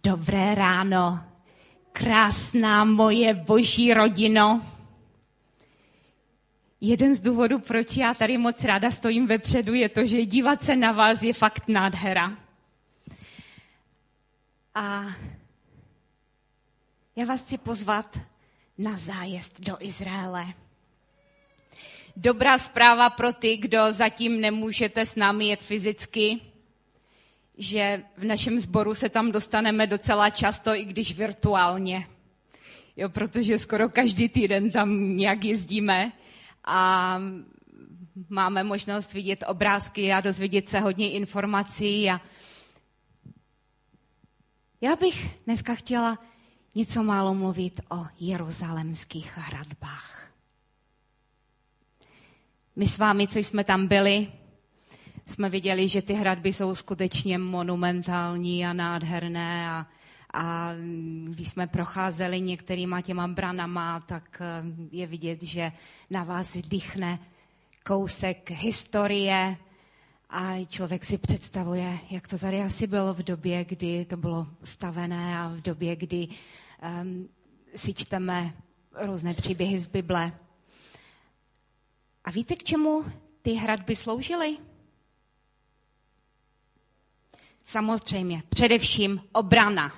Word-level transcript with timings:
Dobré 0.00 0.54
ráno, 0.54 1.20
krásná 1.92 2.84
moje 2.84 3.34
boží 3.34 3.94
rodino. 3.94 4.62
Jeden 6.80 7.14
z 7.14 7.20
důvodů, 7.20 7.58
proč 7.58 7.96
já 7.96 8.14
tady 8.14 8.38
moc 8.38 8.64
ráda 8.64 8.90
stojím 8.90 9.26
vepředu, 9.26 9.74
je 9.74 9.88
to, 9.88 10.06
že 10.06 10.26
dívat 10.26 10.62
se 10.62 10.76
na 10.76 10.92
vás 10.92 11.22
je 11.22 11.32
fakt 11.32 11.68
nádhera. 11.68 12.36
A 14.74 15.04
já 17.16 17.26
vás 17.26 17.40
chci 17.40 17.58
pozvat 17.58 18.18
na 18.78 18.96
zájezd 18.96 19.60
do 19.60 19.76
Izraele. 19.80 20.46
Dobrá 22.16 22.58
zpráva 22.58 23.10
pro 23.10 23.32
ty, 23.32 23.56
kdo 23.56 23.92
zatím 23.92 24.40
nemůžete 24.40 25.06
s 25.06 25.16
námi 25.16 25.48
jet 25.48 25.60
fyzicky, 25.60 26.51
že 27.58 28.02
v 28.16 28.24
našem 28.24 28.60
sboru 28.60 28.94
se 28.94 29.08
tam 29.08 29.32
dostaneme 29.32 29.86
docela 29.86 30.30
často, 30.30 30.74
i 30.74 30.84
když 30.84 31.16
virtuálně. 31.18 32.06
Jo, 32.96 33.08
protože 33.08 33.58
skoro 33.58 33.88
každý 33.88 34.28
týden 34.28 34.70
tam 34.70 35.16
nějak 35.16 35.44
jezdíme 35.44 36.12
a 36.64 37.18
máme 38.28 38.64
možnost 38.64 39.12
vidět 39.12 39.44
obrázky 39.46 40.12
a 40.12 40.20
dozvědět 40.20 40.68
se 40.68 40.80
hodně 40.80 41.10
informací. 41.10 42.10
A 42.10 42.20
já 44.80 44.96
bych 44.96 45.44
dneska 45.46 45.74
chtěla 45.74 46.18
něco 46.74 47.02
málo 47.02 47.34
mluvit 47.34 47.80
o 47.90 48.06
jeruzalemských 48.20 49.36
hradbách. 49.36 50.32
My 52.76 52.86
s 52.86 52.98
vámi, 52.98 53.28
co 53.28 53.38
jsme 53.38 53.64
tam 53.64 53.86
byli, 53.86 54.32
jsme 55.32 55.48
viděli, 55.48 55.88
že 55.88 56.02
ty 56.02 56.12
hradby 56.12 56.52
jsou 56.52 56.74
skutečně 56.74 57.38
monumentální 57.38 58.66
a 58.66 58.72
nádherné 58.72 59.70
a, 59.70 59.86
a 60.34 60.72
když 61.28 61.48
jsme 61.48 61.66
procházeli 61.66 62.40
některýma 62.40 63.00
těma 63.00 63.28
branama, 63.28 64.00
tak 64.00 64.40
eh, 64.40 64.62
je 64.90 65.06
vidět, 65.06 65.42
že 65.42 65.72
na 66.10 66.24
vás 66.24 66.56
dýchne 66.56 67.18
kousek 67.84 68.50
historie 68.50 69.56
a 70.30 70.64
člověk 70.68 71.04
si 71.04 71.18
představuje, 71.18 71.98
jak 72.10 72.28
to 72.28 72.38
tady 72.38 72.60
asi 72.60 72.86
bylo 72.86 73.14
v 73.14 73.22
době, 73.22 73.64
kdy 73.64 74.04
to 74.04 74.16
bylo 74.16 74.46
stavené 74.64 75.38
a 75.38 75.48
v 75.48 75.60
době, 75.60 75.96
kdy 75.96 76.28
um, 77.02 77.28
si 77.74 77.94
čteme 77.94 78.52
různé 79.00 79.34
příběhy 79.34 79.78
z 79.78 79.86
Bible. 79.86 80.32
A 82.24 82.30
víte, 82.30 82.56
k 82.56 82.62
čemu 82.62 83.04
ty 83.42 83.52
hradby 83.52 83.96
sloužily? 83.96 84.56
Samozřejmě, 87.64 88.42
především 88.48 89.20
obrana. 89.32 89.92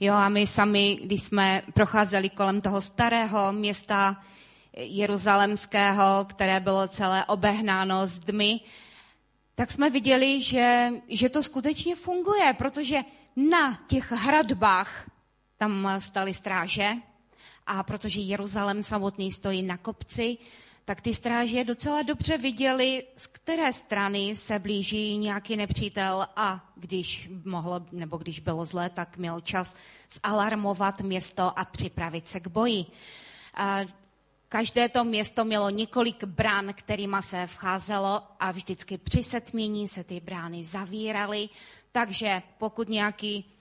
Jo, 0.00 0.14
a 0.14 0.28
my 0.28 0.46
sami, 0.46 0.98
když 1.02 1.22
jsme 1.22 1.62
procházeli 1.74 2.30
kolem 2.30 2.60
toho 2.60 2.80
starého 2.80 3.52
města 3.52 4.22
jeruzalemského, 4.76 6.26
které 6.28 6.60
bylo 6.60 6.88
celé 6.88 7.24
obehnáno 7.24 8.06
zdmi, 8.06 8.60
tak 9.54 9.70
jsme 9.70 9.90
viděli, 9.90 10.42
že, 10.42 10.90
že 11.08 11.28
to 11.28 11.42
skutečně 11.42 11.96
funguje, 11.96 12.52
protože 12.58 13.00
na 13.36 13.78
těch 13.86 14.12
hradbách 14.12 15.10
tam 15.56 15.88
staly 15.98 16.34
stráže 16.34 16.92
a 17.66 17.82
protože 17.82 18.20
Jeruzalém 18.20 18.84
samotný 18.84 19.32
stojí 19.32 19.62
na 19.62 19.76
kopci, 19.76 20.38
tak 20.88 21.00
ty 21.00 21.14
stráže 21.14 21.64
docela 21.64 22.02
dobře 22.02 22.38
viděli, 22.38 23.06
z 23.16 23.26
které 23.26 23.72
strany 23.72 24.36
se 24.36 24.58
blíží 24.58 25.18
nějaký 25.18 25.56
nepřítel 25.56 26.26
a 26.36 26.72
když 26.76 27.30
mohlo, 27.44 27.86
nebo 27.92 28.16
když 28.16 28.40
bylo 28.40 28.64
zlé, 28.64 28.90
tak 28.90 29.16
měl 29.16 29.40
čas 29.40 29.76
zalarmovat 30.24 31.00
město 31.00 31.58
a 31.58 31.64
připravit 31.64 32.28
se 32.28 32.40
k 32.40 32.48
boji. 32.48 32.86
Každé 34.48 34.88
to 34.88 35.04
město 35.04 35.44
mělo 35.44 35.70
několik 35.70 36.24
brán, 36.24 36.74
kterýma 36.74 37.22
se 37.22 37.46
vcházelo 37.46 38.22
a 38.40 38.50
vždycky 38.50 38.98
při 38.98 39.22
setmění 39.22 39.88
se 39.88 40.04
ty 40.04 40.20
brány 40.20 40.64
zavíraly, 40.64 41.48
takže 41.92 42.42
pokud 42.58 42.88
nějaký 42.88 43.57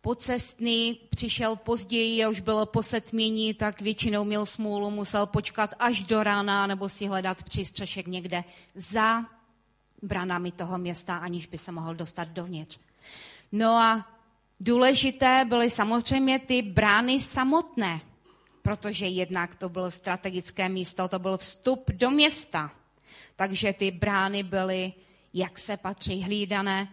pocestný 0.00 1.00
přišel 1.10 1.56
později 1.56 2.24
a 2.24 2.28
už 2.28 2.40
bylo 2.40 2.66
posetmění, 2.66 3.54
tak 3.54 3.80
většinou 3.80 4.24
měl 4.24 4.46
smůlu, 4.46 4.90
musel 4.90 5.26
počkat 5.26 5.74
až 5.78 6.04
do 6.04 6.22
rána 6.22 6.66
nebo 6.66 6.88
si 6.88 7.06
hledat 7.06 7.42
přístřešek 7.42 8.06
někde 8.06 8.44
za 8.74 9.24
branami 10.02 10.52
toho 10.52 10.78
města, 10.78 11.16
aniž 11.16 11.46
by 11.46 11.58
se 11.58 11.72
mohl 11.72 11.94
dostat 11.94 12.28
dovnitř. 12.28 12.78
No 13.52 13.70
a 13.70 14.06
důležité 14.60 15.44
byly 15.48 15.70
samozřejmě 15.70 16.38
ty 16.38 16.62
brány 16.62 17.20
samotné, 17.20 18.00
protože 18.62 19.06
jednak 19.06 19.54
to 19.54 19.68
bylo 19.68 19.90
strategické 19.90 20.68
místo, 20.68 21.08
to 21.08 21.18
byl 21.18 21.38
vstup 21.38 21.90
do 21.90 22.10
města. 22.10 22.70
Takže 23.36 23.72
ty 23.72 23.90
brány 23.90 24.42
byly, 24.42 24.92
jak 25.34 25.58
se 25.58 25.76
patří, 25.76 26.22
hlídané, 26.22 26.88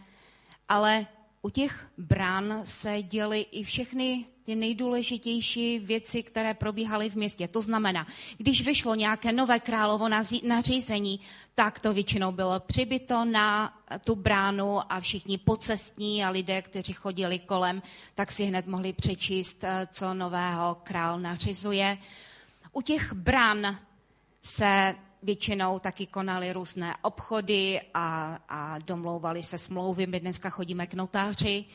ale 0.69 1.07
u 1.45 1.50
těch 1.50 1.89
brán 1.97 2.61
se 2.63 3.01
děly 3.01 3.41
i 3.41 3.63
všechny 3.63 4.25
ty 4.45 4.56
nejdůležitější 4.56 5.79
věci, 5.79 6.23
které 6.23 6.53
probíhaly 6.53 7.09
v 7.09 7.16
městě. 7.16 7.47
To 7.47 7.61
znamená, 7.61 8.07
když 8.38 8.66
vyšlo 8.66 8.95
nějaké 8.95 9.31
nové 9.31 9.59
královo 9.59 10.09
nařízení, 10.44 11.19
tak 11.56 11.79
to 11.79 11.94
většinou 11.94 12.31
bylo 12.31 12.59
přibyto 12.59 13.25
na 13.25 13.73
tu 14.06 14.16
bránu 14.16 14.91
a 14.94 15.00
všichni 15.00 15.38
pocestní 15.38 16.25
a 16.25 16.29
lidé, 16.29 16.61
kteří 16.61 16.94
chodili 16.94 17.39
kolem, 17.39 17.81
tak 18.16 18.31
si 18.31 18.45
hned 18.45 18.67
mohli 18.67 18.94
přečíst, 18.94 19.63
eh, 19.63 19.88
co 19.91 20.13
nového 20.13 20.77
král 20.83 21.19
nařizuje. 21.19 21.97
U 22.72 22.81
těch 22.81 23.13
brán 23.13 23.79
se 24.41 24.95
většinou 25.25 25.80
taky 25.80 26.08
konali 26.08 26.53
různé 26.53 26.96
obchody 27.02 27.81
a, 27.94 28.40
a 28.50 28.80
domlouvali 28.80 29.44
se 29.44 29.58
smlouvy. 29.58 30.08
My 30.08 30.19
dneska 30.19 30.50
chodíme 30.50 30.88
k 30.88 30.94
notáři. 30.94 31.66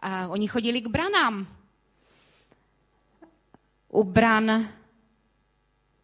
A 0.00 0.28
oni 0.28 0.48
chodili 0.48 0.80
k 0.80 0.86
branám. 0.86 1.46
U 3.88 4.04
bran 4.04 4.68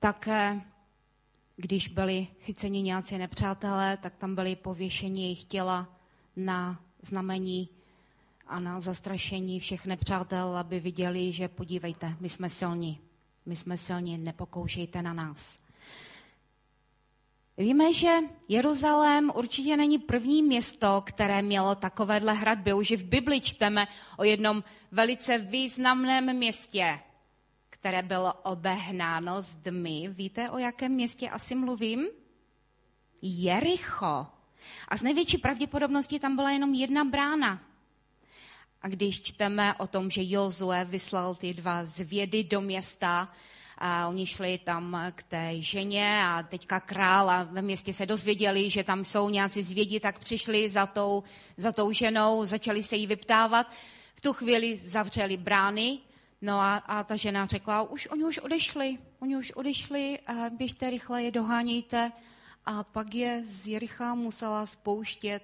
také, 0.00 0.60
když 1.56 1.88
byli 1.88 2.26
chyceni 2.40 2.82
nějací 2.82 3.18
nepřátelé, 3.18 3.96
tak 3.96 4.16
tam 4.16 4.34
byli 4.34 4.56
pověšeni 4.56 5.22
jejich 5.22 5.44
těla 5.44 5.88
na 6.36 6.80
znamení 7.02 7.68
a 8.46 8.60
na 8.60 8.80
zastrašení 8.80 9.60
všech 9.60 9.86
nepřátel, 9.86 10.56
aby 10.56 10.80
viděli, 10.80 11.32
že 11.32 11.48
podívejte, 11.48 12.16
my 12.20 12.28
jsme 12.28 12.50
silní. 12.50 13.00
My 13.46 13.56
jsme 13.56 13.76
silní, 13.76 14.18
nepokoušejte 14.18 15.02
na 15.02 15.12
nás. 15.12 15.61
Víme, 17.58 17.94
že 17.94 18.18
Jeruzalém 18.48 19.32
určitě 19.34 19.76
není 19.76 19.98
první 19.98 20.42
město, 20.42 21.02
které 21.06 21.42
mělo 21.42 21.74
takovéhle 21.74 22.32
hradby. 22.32 22.72
Už 22.72 22.92
v 22.92 23.04
Bibli 23.04 23.40
čteme 23.40 23.88
o 24.16 24.24
jednom 24.24 24.64
velice 24.92 25.38
významném 25.38 26.36
městě, 26.36 27.00
které 27.70 28.02
bylo 28.02 28.32
obehnáno 28.32 29.42
zdmi. 29.42 30.08
Víte, 30.08 30.50
o 30.50 30.58
jakém 30.58 30.92
městě 30.92 31.30
asi 31.30 31.54
mluvím? 31.54 32.06
Jericho. 33.22 34.26
A 34.88 34.96
z 34.96 35.02
největší 35.02 35.38
pravděpodobností 35.38 36.18
tam 36.18 36.36
byla 36.36 36.50
jenom 36.50 36.74
jedna 36.74 37.04
brána. 37.04 37.62
A 38.82 38.88
když 38.88 39.22
čteme 39.22 39.74
o 39.74 39.86
tom, 39.86 40.10
že 40.10 40.20
Jozue 40.24 40.84
vyslal 40.84 41.34
ty 41.34 41.54
dva 41.54 41.84
zvědy 41.84 42.44
do 42.44 42.60
města, 42.60 43.32
a 43.84 44.08
oni 44.08 44.26
šli 44.26 44.58
tam 44.58 44.96
k 45.14 45.22
té 45.22 45.62
ženě 45.62 46.22
a 46.24 46.42
teďka 46.42 46.80
král 46.80 47.30
a 47.30 47.42
ve 47.42 47.62
městě 47.62 47.92
se 47.92 48.06
dozvěděli, 48.06 48.70
že 48.70 48.84
tam 48.84 49.04
jsou 49.04 49.28
nějací 49.28 49.62
zvědi, 49.62 50.00
tak 50.00 50.18
přišli 50.18 50.70
za 50.70 50.86
tou, 50.86 51.22
za 51.56 51.72
tou 51.72 51.92
ženou, 51.92 52.46
začali 52.46 52.82
se 52.82 52.96
jí 52.96 53.06
vyptávat. 53.06 53.66
V 54.14 54.20
tu 54.20 54.32
chvíli 54.32 54.78
zavřeli 54.78 55.36
brány, 55.36 55.98
no 56.42 56.60
a, 56.60 56.76
a 56.76 57.04
ta 57.04 57.16
žena 57.16 57.46
řekla, 57.46 57.82
už 57.82 58.06
oni 58.06 58.24
už 58.24 58.38
odešli, 58.38 58.98
oni 59.20 59.36
už 59.36 59.52
odešli, 59.52 60.18
běžte 60.50 60.90
rychle, 60.90 61.22
je 61.22 61.30
dohánějte. 61.30 62.12
A 62.66 62.82
pak 62.82 63.14
je 63.14 63.42
z 63.46 63.66
Jericha 63.66 64.14
musela 64.14 64.66
spouštět 64.66 65.42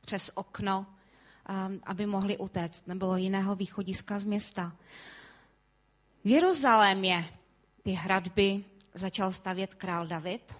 přes 0.00 0.30
okno, 0.34 0.86
aby 1.84 2.06
mohli 2.06 2.38
utéct. 2.38 2.86
Nebylo 2.86 3.16
jiného 3.16 3.54
východiska 3.54 4.18
z 4.18 4.24
města. 4.24 4.72
V 6.24 6.28
Jeruzalémě 6.28 7.38
ty 7.82 7.90
hradby 7.90 8.64
začal 8.94 9.32
stavět 9.32 9.74
král 9.74 10.06
David, 10.06 10.54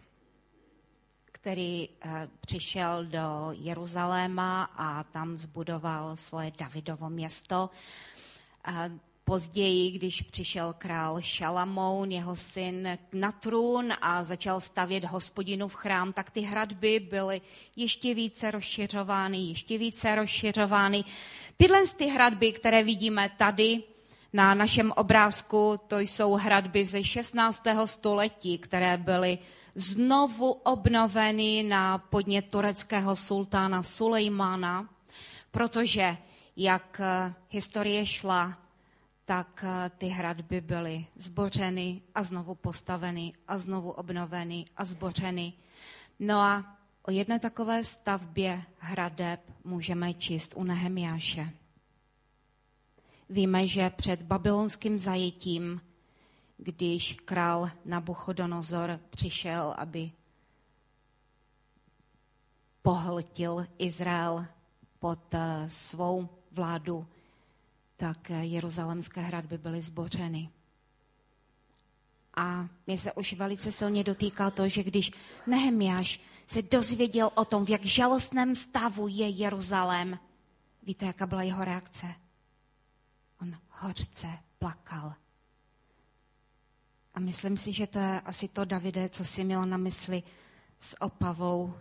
který 1.24 1.88
eh, 1.88 2.28
přišel 2.40 3.06
do 3.06 3.48
Jeruzaléma 3.50 4.64
a 4.64 5.04
tam 5.04 5.38
zbudoval 5.38 6.16
svoje 6.16 6.52
Davidovo 6.58 7.10
město. 7.10 7.70
Později, 9.24 9.90
když 9.90 10.22
přišel 10.22 10.74
král 10.78 11.20
Šalamoun, 11.20 12.12
jeho 12.12 12.36
syn, 12.36 12.98
na 13.12 13.32
trůn 13.32 13.92
a 14.00 14.24
začal 14.24 14.60
stavět 14.60 15.04
hospodinu 15.04 15.68
v 15.68 15.74
chrám, 15.74 16.12
tak 16.12 16.30
ty 16.30 16.40
hradby 16.40 17.00
byly 17.00 17.40
ještě 17.76 18.14
více 18.14 18.50
rozšiřovány, 18.50 19.38
ještě 19.38 19.78
více 19.78 20.14
rozšiřovány. 20.14 21.04
Tyhle 21.56 21.86
ty 21.96 22.06
hradby, 22.06 22.52
které 22.52 22.84
vidíme 22.84 23.30
tady 23.36 23.82
na 24.32 24.54
našem 24.54 24.92
obrázku, 24.96 25.80
to 25.86 25.98
jsou 25.98 26.32
hradby 26.32 26.86
ze 26.86 27.04
16. 27.04 27.64
století, 27.84 28.58
které 28.58 28.96
byly 28.96 29.38
znovu 29.74 30.52
obnoveny 30.52 31.62
na 31.62 31.98
podnět 31.98 32.48
tureckého 32.50 33.16
sultána 33.16 33.82
Sulejmana, 33.82 34.88
protože 35.50 36.16
jak 36.56 37.00
historie 37.48 38.06
šla, 38.06 38.58
tak 39.24 39.64
eh, 39.64 39.90
ty 39.98 40.06
hradby 40.06 40.60
byly 40.60 41.06
zbořeny 41.16 42.02
a 42.14 42.22
znovu 42.22 42.54
postaveny 42.54 43.32
a 43.48 43.58
znovu 43.58 43.90
obnoveny 43.90 44.64
a 44.76 44.84
zbořeny. 44.84 45.52
No 46.20 46.40
a 46.40 46.76
o 47.02 47.10
jedné 47.10 47.38
takové 47.38 47.84
stavbě 47.84 48.62
hradeb 48.78 49.40
můžeme 49.64 50.14
číst 50.14 50.52
u 50.56 50.64
Nehemiáše. 50.64 51.50
Víme, 53.32 53.68
že 53.68 53.90
před 53.90 54.22
babylonským 54.22 54.98
zajetím, 54.98 55.80
když 56.56 57.12
král 57.24 57.70
Nabuchodonozor 57.84 59.00
přišel, 59.10 59.74
aby 59.78 60.12
pohltil 62.82 63.66
Izrael 63.78 64.46
pod 64.98 65.34
eh, 65.34 65.64
svou 65.68 66.28
vládu, 66.50 67.06
tak 67.96 68.30
jeruzalemské 68.30 69.20
hradby 69.20 69.58
byly 69.58 69.82
zbořeny. 69.82 70.48
A 72.36 72.68
mě 72.86 72.98
se 72.98 73.12
už 73.12 73.32
velice 73.32 73.72
silně 73.72 74.04
dotýkal 74.04 74.50
to, 74.50 74.68
že 74.68 74.82
když 74.82 75.12
Nehemiáš 75.46 76.20
se 76.46 76.62
dozvěděl 76.62 77.30
o 77.34 77.44
tom, 77.44 77.64
v 77.64 77.70
jak 77.70 77.84
žalostném 77.84 78.54
stavu 78.54 79.08
je 79.08 79.28
Jeruzalém, 79.28 80.18
víte, 80.82 81.06
jaká 81.06 81.26
byla 81.26 81.42
jeho 81.42 81.64
reakce? 81.64 82.14
Hořce 83.82 84.38
plakal. 84.58 85.14
A 87.14 87.20
myslím 87.20 87.56
si, 87.56 87.72
že 87.72 87.86
to 87.86 87.98
je 87.98 88.20
asi 88.20 88.48
to, 88.48 88.64
Davide, 88.64 89.08
co 89.08 89.24
si 89.24 89.44
měl 89.44 89.66
na 89.66 89.76
mysli 89.76 90.22
s 90.80 91.02
opavou, 91.02 91.74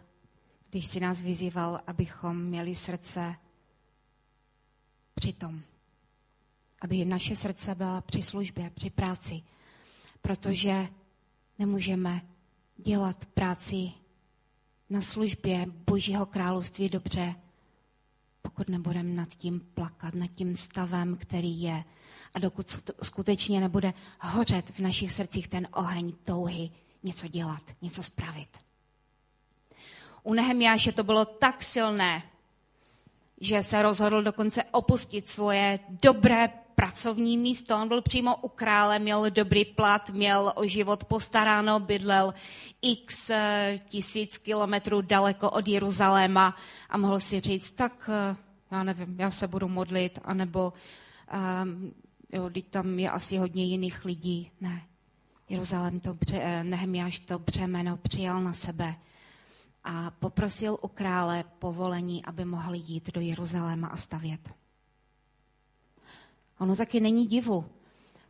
když 0.69 0.87
si 0.87 0.99
nás 0.99 1.21
vyzýval, 1.21 1.81
abychom 1.87 2.43
měli 2.43 2.75
srdce 2.75 3.35
přitom 5.15 5.61
aby 6.81 7.05
naše 7.05 7.35
srdce 7.35 7.75
byla 7.75 8.01
při 8.01 8.23
službě, 8.23 8.69
při 8.69 8.89
práci, 8.89 9.41
protože 10.21 10.87
nemůžeme 11.59 12.21
dělat 12.77 13.25
práci 13.25 13.91
na 14.89 15.01
službě 15.01 15.65
Božího 15.87 16.25
království 16.25 16.89
dobře, 16.89 17.35
pokud 18.41 18.69
nebudeme 18.69 19.13
nad 19.13 19.29
tím 19.29 19.59
plakat, 19.73 20.13
nad 20.13 20.27
tím 20.27 20.55
stavem, 20.55 21.17
který 21.17 21.61
je. 21.61 21.83
A 22.33 22.39
dokud 22.39 22.91
skutečně 23.03 23.61
nebude 23.61 23.93
hořet 24.19 24.69
v 24.69 24.79
našich 24.79 25.11
srdcích 25.11 25.47
ten 25.47 25.67
oheň 25.73 26.13
touhy 26.23 26.71
něco 27.03 27.27
dělat, 27.27 27.61
něco 27.81 28.03
spravit. 28.03 28.49
U 30.23 30.33
Nehemiáše 30.33 30.91
to 30.91 31.03
bylo 31.03 31.25
tak 31.25 31.63
silné, 31.63 32.23
že 33.41 33.63
se 33.63 33.81
rozhodl 33.81 34.23
dokonce 34.23 34.63
opustit 34.63 35.27
svoje 35.27 35.79
dobré 35.89 36.49
pracovní 36.81 37.37
místo. 37.37 37.77
On 37.77 37.87
byl 37.87 38.01
přímo 38.01 38.35
u 38.35 38.47
krále, 38.47 38.99
měl 38.99 39.29
dobrý 39.29 39.65
plat, 39.65 40.09
měl 40.09 40.53
o 40.55 40.67
život 40.67 41.03
postaráno, 41.03 41.79
bydlel 41.79 42.33
x 42.81 43.29
eh, 43.29 43.79
tisíc 43.89 44.37
kilometrů 44.37 45.01
daleko 45.01 45.49
od 45.49 45.67
Jeruzaléma 45.67 46.55
a 46.89 46.97
mohl 46.97 47.19
si 47.19 47.39
říct, 47.39 47.71
tak 47.71 48.09
eh, 48.09 48.35
já 48.71 48.83
nevím, 48.83 49.19
já 49.19 49.31
se 49.31 49.47
budu 49.47 49.67
modlit, 49.67 50.19
anebo 50.23 50.73
um, 51.63 51.93
jo, 52.33 52.49
tam 52.69 52.99
je 52.99 53.09
asi 53.09 53.37
hodně 53.37 53.63
jiných 53.63 54.05
lidí. 54.05 54.51
Ne, 54.61 54.81
Jeruzalém 55.49 55.99
to, 55.99 56.17
eh, 56.33 56.63
Nehemiáš 56.63 57.19
to 57.19 57.39
břemeno 57.39 57.97
přijal 57.97 58.41
na 58.41 58.53
sebe 58.53 58.95
a 59.83 60.11
poprosil 60.11 60.77
u 60.81 60.87
krále 60.87 61.43
povolení, 61.59 62.25
aby 62.25 62.45
mohl 62.45 62.73
jít 62.73 63.13
do 63.13 63.21
Jeruzaléma 63.21 63.87
a 63.87 63.97
stavět. 63.97 64.60
Ono 66.61 66.75
taky 66.75 66.99
není 66.99 67.27
divu, 67.27 67.65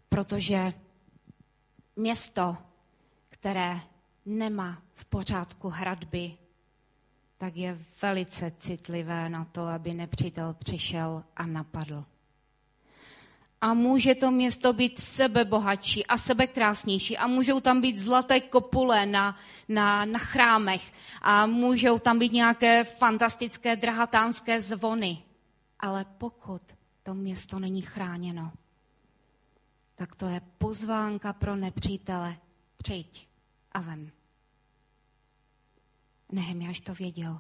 protože 0.10 0.74
město, 1.96 2.58
které 3.30 3.80
nemá 4.26 4.82
v 4.94 5.06
pořádku 5.06 5.70
hradby, 5.70 6.38
tak 7.38 7.58
je 7.58 7.80
velice 8.02 8.52
citlivé 8.60 9.30
na 9.30 9.46
to, 9.46 9.62
aby 9.62 9.94
nepřítel 9.94 10.54
přišel 10.54 11.24
a 11.36 11.48
napadl. 11.48 12.06
A 13.62 13.74
může 13.74 14.16
to 14.16 14.32
město 14.32 14.74
být 14.74 15.00
sebebohatší 15.00 16.06
a 16.06 16.18
sebekrásnější 16.18 17.18
a 17.18 17.28
můžou 17.28 17.60
tam 17.60 17.82
být 17.82 18.00
zlaté 18.00 18.40
kopule 18.40 19.06
na, 19.06 19.38
na, 19.70 20.06
na 20.06 20.20
chrámech 20.20 20.94
a 21.22 21.46
můžou 21.46 22.00
tam 22.00 22.20
být 22.20 22.34
nějaké 22.34 22.84
fantastické 22.84 23.76
drahatánské 23.76 24.62
zvony. 24.62 25.24
Ale 25.80 26.06
pokud 26.18 26.62
to 27.12 27.16
město 27.16 27.60
není 27.60 27.82
chráněno, 27.82 28.52
tak 29.96 30.16
to 30.16 30.26
je 30.26 30.42
pozvánka 30.58 31.34
pro 31.34 31.56
nepřítele. 31.56 32.38
Přijď 32.78 33.28
a 33.72 33.82
vem. 33.82 34.12
Nehemiáš 36.32 36.82
to 36.82 36.94
věděl. 36.94 37.40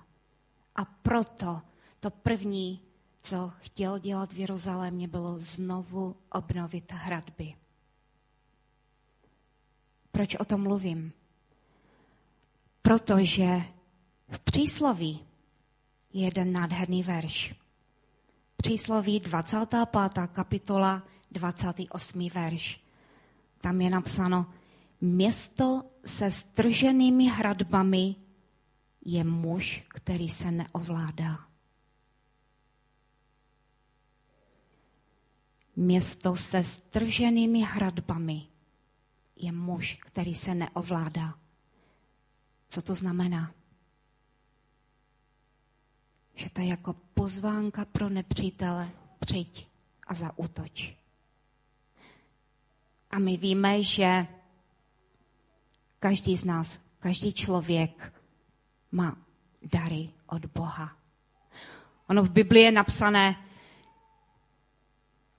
A 0.75 0.85
proto 0.85 1.62
to 2.00 2.12
první, 2.12 2.81
co 3.21 3.51
chtěl 3.59 4.00
dělat 4.00 4.33
v 4.33 4.39
Jeruzalémě, 4.39 5.07
bylo 5.07 5.39
znovu 5.39 6.15
obnovit 6.31 6.91
hradby. 6.91 7.56
Proč 10.12 10.35
o 10.35 10.45
tom 10.45 10.62
mluvím? 10.62 11.13
Protože 12.81 13.62
v 14.29 14.39
přísloví 14.39 15.25
je 16.13 16.25
jeden 16.25 16.51
nádherný 16.51 17.03
verš. 17.03 17.62
Přísloví 18.62 19.19
25. 19.19 20.28
kapitola 20.34 21.04
28. 21.31 22.30
verš. 22.30 22.84
Tam 23.58 23.81
je 23.81 23.90
napsáno, 23.90 24.46
město 25.02 25.84
se 26.06 26.31
strženými 26.31 27.25
hradbami 27.25 28.16
je 29.06 29.24
muž, 29.24 29.86
který 29.90 30.30
se 30.30 30.52
neovládá. 30.52 31.40
Město 35.76 36.35
se 36.35 36.64
strženými 36.64 37.62
hradbami 37.62 38.47
je 39.35 39.52
muž, 39.52 40.00
který 40.02 40.35
se 40.35 40.56
neovládá. 40.56 41.33
Co 42.69 42.81
to 42.81 42.95
znamená? 42.95 43.52
Že 46.42 46.50
to 46.50 46.62
je 46.62 46.68
jako 46.68 46.94
pozvánka 47.14 47.86
pro 47.86 48.10
nepřítele, 48.10 48.90
přijď 49.19 49.68
a 50.07 50.14
zaútoč. 50.14 50.94
A 53.12 53.19
my 53.19 53.38
víme, 53.38 53.83
že 53.83 54.28
každý 56.00 56.38
z 56.38 56.45
nás, 56.45 56.80
každý 57.00 57.33
člověk 57.33 58.14
má 58.92 59.18
dary 59.62 60.10
od 60.28 60.45
Boha. 60.45 60.98
Ono 62.07 62.24
v 62.24 62.30
Biblii 62.30 62.64
je 62.64 62.71
napsané 62.71 63.36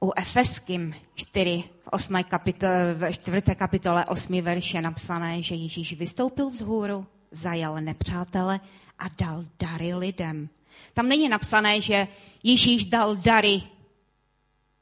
u 0.01 0.13
Efeským 0.17 0.95
4, 1.15 1.63
v, 1.85 1.89
8 1.91 2.25
kapitole, 2.25 2.95
v 2.95 3.13
4. 3.13 3.43
kapitole 3.55 4.07
8. 4.07 4.43
verše 4.43 4.79
je 4.79 4.83
napsané, 4.83 5.43
že 5.43 5.55
Ježíš 5.55 5.99
vystoupil 5.99 6.51
vzhůru, 6.51 7.07
zajal 7.31 7.81
nepřátele 7.81 8.61
a 8.99 9.09
dal 9.09 9.45
dary 9.59 9.95
lidem. 9.95 10.49
Tam 10.95 11.09
není 11.09 11.29
napsané, 11.29 11.81
že 11.81 12.09
Ježíš 12.43 12.85
dal 12.85 13.17
dary 13.17 13.63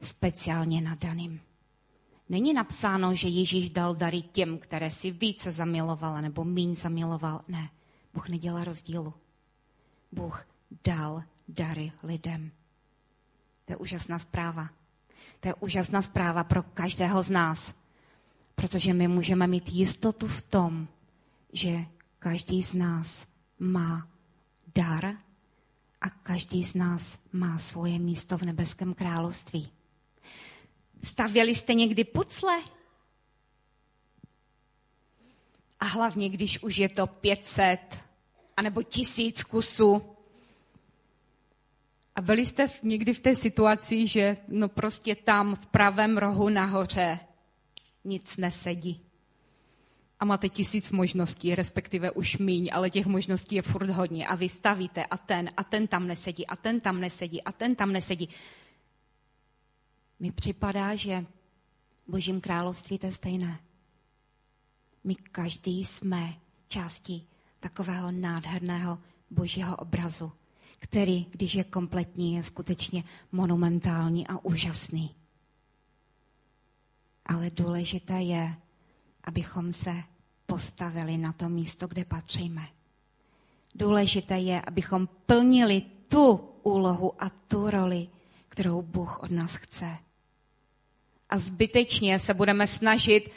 speciálně 0.00 0.80
nadaným. 0.80 1.40
Není 2.28 2.54
napsáno, 2.54 3.14
že 3.14 3.28
Ježíš 3.28 3.70
dal 3.70 3.94
dary 3.94 4.22
těm, 4.22 4.58
které 4.58 4.90
si 4.90 5.10
více 5.10 5.52
zamiloval 5.52 6.22
nebo 6.22 6.44
míň 6.44 6.76
zamiloval. 6.76 7.40
Ne, 7.48 7.70
Bůh 8.14 8.28
nedělá 8.28 8.64
rozdílu. 8.64 9.14
Bůh 10.12 10.46
dal 10.84 11.22
dary 11.48 11.92
lidem. 12.02 12.50
To 13.64 13.72
je 13.72 13.76
úžasná 13.76 14.18
zpráva. 14.18 14.70
To 15.40 15.48
je 15.48 15.54
úžasná 15.54 16.02
zpráva 16.02 16.44
pro 16.44 16.62
každého 16.62 17.22
z 17.22 17.30
nás, 17.30 17.74
protože 18.54 18.94
my 18.94 19.08
můžeme 19.08 19.46
mít 19.46 19.68
jistotu 19.68 20.28
v 20.28 20.42
tom, 20.42 20.88
že 21.52 21.84
každý 22.18 22.62
z 22.62 22.74
nás 22.74 23.26
má 23.58 24.08
dar 24.74 25.16
a 26.00 26.10
každý 26.10 26.64
z 26.64 26.74
nás 26.74 27.18
má 27.32 27.58
svoje 27.58 27.98
místo 27.98 28.38
v 28.38 28.42
nebeském 28.42 28.94
království. 28.94 29.68
Stavěli 31.02 31.54
jste 31.54 31.74
někdy 31.74 32.04
pucle? 32.04 32.62
A 35.80 35.84
hlavně, 35.84 36.28
když 36.28 36.62
už 36.62 36.76
je 36.76 36.88
to 36.88 37.06
500 37.06 38.10
anebo 38.56 38.82
tisíc 38.82 39.42
kusů. 39.42 40.02
A 42.16 42.20
byli 42.20 42.46
jste 42.46 42.66
někdy 42.82 43.14
v 43.14 43.20
té 43.20 43.34
situaci, 43.34 44.06
že 44.08 44.36
no 44.48 44.68
prostě 44.68 45.14
tam 45.14 45.56
v 45.56 45.66
pravém 45.66 46.18
rohu 46.18 46.48
nahoře 46.48 47.18
nic 48.04 48.36
nesedí. 48.36 49.09
A 50.20 50.24
máte 50.24 50.48
tisíc 50.48 50.90
možností, 50.90 51.54
respektive 51.54 52.10
už 52.10 52.38
míň, 52.38 52.70
ale 52.72 52.90
těch 52.90 53.06
možností 53.06 53.56
je 53.56 53.62
furt 53.62 53.90
hodně. 53.90 54.26
A 54.26 54.34
vy 54.34 54.48
stavíte 54.48 55.04
a 55.04 55.16
ten, 55.16 55.50
a 55.56 55.64
ten 55.64 55.86
tam 55.86 56.06
nesedí, 56.06 56.46
a 56.46 56.56
ten 56.56 56.80
tam 56.80 57.00
nesedí, 57.00 57.42
a 57.42 57.52
ten 57.52 57.74
tam 57.74 57.92
nesedí. 57.92 58.28
Mi 60.20 60.32
připadá, 60.32 60.96
že 60.96 61.26
Božím 62.08 62.40
království 62.40 62.98
to 62.98 63.06
je 63.06 63.12
stejné. 63.12 63.60
My 65.04 65.14
každý 65.14 65.84
jsme 65.84 66.34
částí 66.68 67.26
takového 67.60 68.10
nádherného 68.10 68.98
božího 69.30 69.76
obrazu, 69.76 70.32
který, 70.78 71.26
když 71.30 71.54
je 71.54 71.64
kompletní, 71.64 72.34
je 72.34 72.42
skutečně 72.42 73.04
monumentální 73.32 74.26
a 74.26 74.44
úžasný. 74.44 75.14
Ale 77.26 77.50
důležité 77.50 78.22
je, 78.22 78.56
abychom 79.24 79.72
se 79.72 80.02
postavili 80.50 81.16
na 81.16 81.32
to 81.32 81.48
místo, 81.48 81.86
kde 81.86 82.04
patříme. 82.04 82.62
Důležité 83.74 84.38
je, 84.38 84.60
abychom 84.60 85.08
plnili 85.26 85.82
tu 86.08 86.40
úlohu 86.62 87.22
a 87.22 87.30
tu 87.48 87.70
roli, 87.70 88.08
kterou 88.48 88.82
Bůh 88.82 89.22
od 89.22 89.30
nás 89.30 89.54
chce. 89.54 89.98
A 91.30 91.38
zbytečně 91.38 92.18
se 92.18 92.34
budeme 92.34 92.66
snažit, 92.66 93.30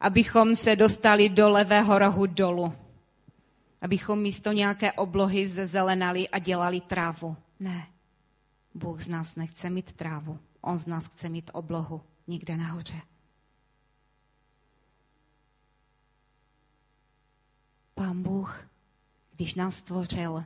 abychom 0.00 0.56
se 0.56 0.76
dostali 0.76 1.28
do 1.28 1.48
levého 1.48 1.98
rohu 1.98 2.26
dolu 2.26 2.72
abychom 3.82 4.18
místo 4.18 4.52
nějaké 4.52 4.92
oblohy 4.92 5.48
zezelenali 5.48 6.28
a 6.28 6.38
dělali 6.38 6.80
trávu. 6.80 7.36
Ne. 7.60 7.86
Bůh 8.74 9.02
z 9.02 9.08
nás 9.08 9.36
nechce 9.36 9.70
mít 9.70 9.92
trávu. 9.92 10.38
On 10.60 10.78
z 10.78 10.86
nás 10.86 11.06
chce 11.06 11.28
mít 11.28 11.50
oblohu 11.54 12.00
někde 12.26 12.56
nahoře. 12.56 13.00
Pán 18.02 18.22
Bůh, 18.22 18.66
když 19.36 19.54
nás 19.54 19.76
stvořil, 19.76 20.44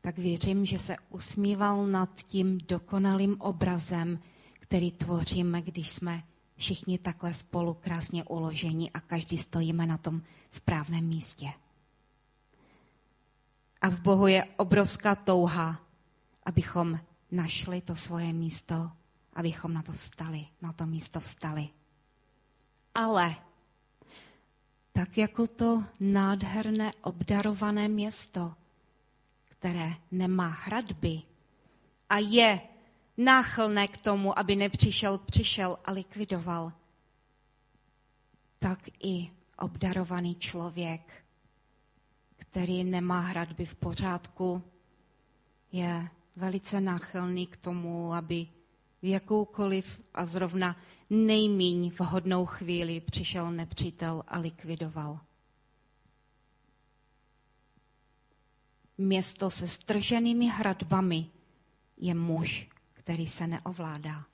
tak 0.00 0.18
věřím, 0.18 0.66
že 0.66 0.78
se 0.78 0.96
usmíval 1.10 1.86
nad 1.86 2.22
tím 2.22 2.58
dokonalým 2.58 3.40
obrazem, 3.40 4.18
který 4.52 4.92
tvoříme, 4.92 5.62
když 5.62 5.90
jsme 5.90 6.22
všichni 6.56 6.98
takhle 6.98 7.34
spolu 7.34 7.74
krásně 7.74 8.24
uložení 8.24 8.90
a 8.90 9.00
každý 9.00 9.38
stojíme 9.38 9.86
na 9.86 9.98
tom 9.98 10.22
správném 10.50 11.04
místě. 11.04 11.52
A 13.80 13.88
v 13.90 14.00
Bohu 14.00 14.26
je 14.26 14.44
obrovská 14.56 15.14
touha, 15.14 15.80
abychom 16.46 17.00
našli 17.30 17.80
to 17.80 17.96
svoje 17.96 18.32
místo, 18.32 18.90
abychom 19.32 19.74
na 19.74 19.82
to 19.82 19.92
vstali, 19.92 20.46
na 20.62 20.72
to 20.72 20.86
místo 20.86 21.20
vstali. 21.20 21.68
Ale 22.94 23.36
tak 24.92 25.18
jako 25.18 25.46
to 25.46 25.84
nádherné 26.00 26.92
obdarované 27.02 27.88
město, 27.88 28.54
které 29.44 29.92
nemá 30.10 30.48
hradby 30.48 31.22
a 32.10 32.18
je 32.18 32.60
náchylné 33.16 33.88
k 33.88 33.96
tomu, 33.96 34.38
aby 34.38 34.56
nepřišel, 34.56 35.18
přišel 35.18 35.78
a 35.84 35.92
likvidoval, 35.92 36.72
tak 38.58 38.78
i 39.00 39.30
obdarovaný 39.58 40.34
člověk, 40.34 41.24
který 42.36 42.84
nemá 42.84 43.20
hradby 43.20 43.66
v 43.66 43.74
pořádku, 43.74 44.62
je 45.72 46.08
velice 46.36 46.80
náchylný 46.80 47.46
k 47.46 47.56
tomu, 47.56 48.14
aby 48.14 48.46
v 49.02 49.06
jakoukoliv 49.06 50.00
a 50.14 50.26
zrovna 50.26 50.76
nejmíň 51.10 51.92
vhodnou 51.98 52.46
chvíli 52.46 53.00
přišel 53.00 53.50
nepřítel 53.50 54.22
a 54.28 54.38
likvidoval. 54.38 55.20
Město 58.98 59.50
se 59.50 59.68
strženými 59.68 60.46
hradbami 60.46 61.26
je 61.96 62.14
muž, 62.14 62.68
který 62.92 63.26
se 63.26 63.46
neovládá. 63.46 64.24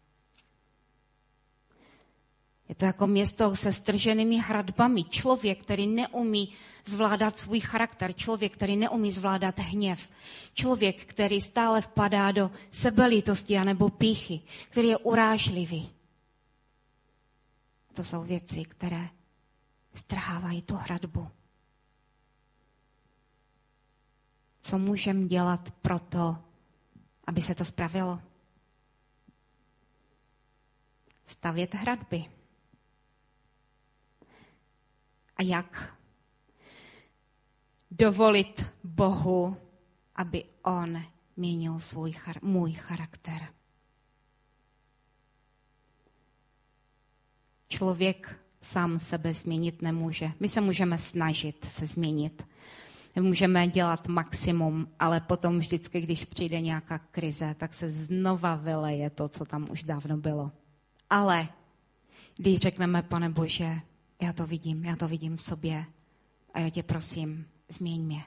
Je 2.69 2.75
to 2.75 2.85
jako 2.85 3.07
město 3.07 3.57
se 3.57 3.73
strženými 3.73 4.39
hradbami. 4.39 5.05
Člověk, 5.05 5.63
který 5.63 5.87
neumí 5.87 6.53
zvládat 6.85 7.39
svůj 7.39 7.61
charakter. 7.61 8.13
Člověk, 8.13 8.53
který 8.53 8.77
neumí 8.77 9.13
zvládat 9.13 9.59
hněv. 9.59 10.11
Člověk, 10.55 11.05
který 11.05 11.41
stále 11.41 11.81
vpadá 11.81 12.33
do 12.33 12.51
sebelítosti 12.71 13.59
anebo 13.59 13.89
píchy. 13.89 14.41
Který 14.71 14.89
je 14.89 14.97
urážlivý. 14.97 15.96
To 17.97 18.05
jsou 18.05 18.23
věci, 18.23 18.65
které 18.65 19.09
strhávají 19.95 20.63
tu 20.63 20.75
hradbu. 20.75 21.31
Co 24.63 24.79
můžeme 24.79 25.27
dělat 25.27 25.71
pro 25.71 25.99
to, 25.99 26.37
aby 27.27 27.43
se 27.43 27.55
to 27.55 27.65
spravilo? 27.65 28.21
stavět 31.27 31.75
hradby. 31.75 32.25
A 35.37 35.43
jak 35.43 35.99
dovolit 37.91 38.65
Bohu, 38.85 39.57
aby 40.15 40.45
On 40.63 41.03
měnil 41.37 41.81
svůj, 41.81 42.15
můj 42.43 42.73
charakter. 42.73 43.56
Člověk 47.69 48.39
sám 48.61 48.99
sebe 48.99 49.35
změnit 49.35 49.83
nemůže. 49.83 50.33
My 50.41 50.49
se 50.49 50.61
můžeme 50.61 50.99
snažit 50.99 51.67
se 51.71 51.87
změnit. 51.87 52.43
My 53.17 53.23
můžeme 53.23 53.69
dělat 53.69 54.09
maximum, 54.09 54.89
ale 54.99 55.21
potom 55.21 55.59
vždycky, 55.59 56.01
když 56.01 56.25
přijde 56.25 56.61
nějaká 56.61 56.99
krize, 56.99 57.55
tak 57.59 57.75
se 57.75 57.89
znova 57.89 58.55
vyleje 58.55 59.11
to, 59.11 59.29
co 59.29 59.45
tam 59.45 59.67
už 59.71 59.83
dávno 59.83 60.17
bylo. 60.17 60.51
Ale 61.11 61.49
když 62.37 62.61
řekneme, 62.61 63.03
pane 63.03 63.31
Bože, 63.31 63.81
já 64.23 64.33
to 64.33 64.47
vidím, 64.47 64.85
já 64.85 64.97
to 64.97 65.09
vidím 65.09 65.37
v 65.37 65.41
sobě 65.41 65.85
a 66.55 66.61
já 66.61 66.71
tě 66.71 66.83
prosím, 66.83 67.47
změň 67.69 68.03
mě. 68.03 68.25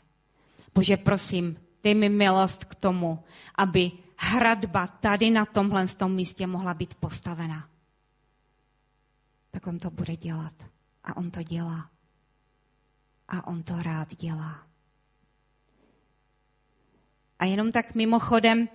Bože, 0.76 0.98
prosím, 0.98 1.58
dej 1.84 1.96
mi 1.96 2.10
milost 2.10 2.66
k 2.66 2.76
tomu, 2.76 3.20
aby 3.56 3.92
hradba 4.18 4.88
tady 4.88 5.30
na 5.30 5.46
tomhle 5.46 5.88
tom 5.88 6.16
místě 6.16 6.48
mohla 6.48 6.74
být 6.74 6.94
postavena. 6.94 7.68
Tak 9.52 9.68
on 9.68 9.80
to 9.80 9.90
bude 9.90 10.16
dělat. 10.16 10.54
A 11.04 11.18
on 11.18 11.32
to 11.32 11.44
dělá. 11.44 11.92
A 13.28 13.48
on 13.48 13.64
to 13.64 13.84
rád 13.84 14.16
dělá. 14.16 14.68
A 17.40 17.46
jenom 17.46 17.72
tak 17.72 17.96
mimochodem, 17.96 18.70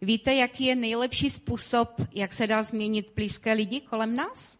Víte, 0.00 0.34
jaký 0.34 0.64
je 0.64 0.76
nejlepší 0.76 1.30
způsob, 1.30 2.00
jak 2.12 2.32
se 2.32 2.46
dá 2.46 2.62
změnit 2.62 3.12
blízké 3.14 3.52
lidi 3.52 3.80
kolem 3.80 4.16
nás? 4.16 4.58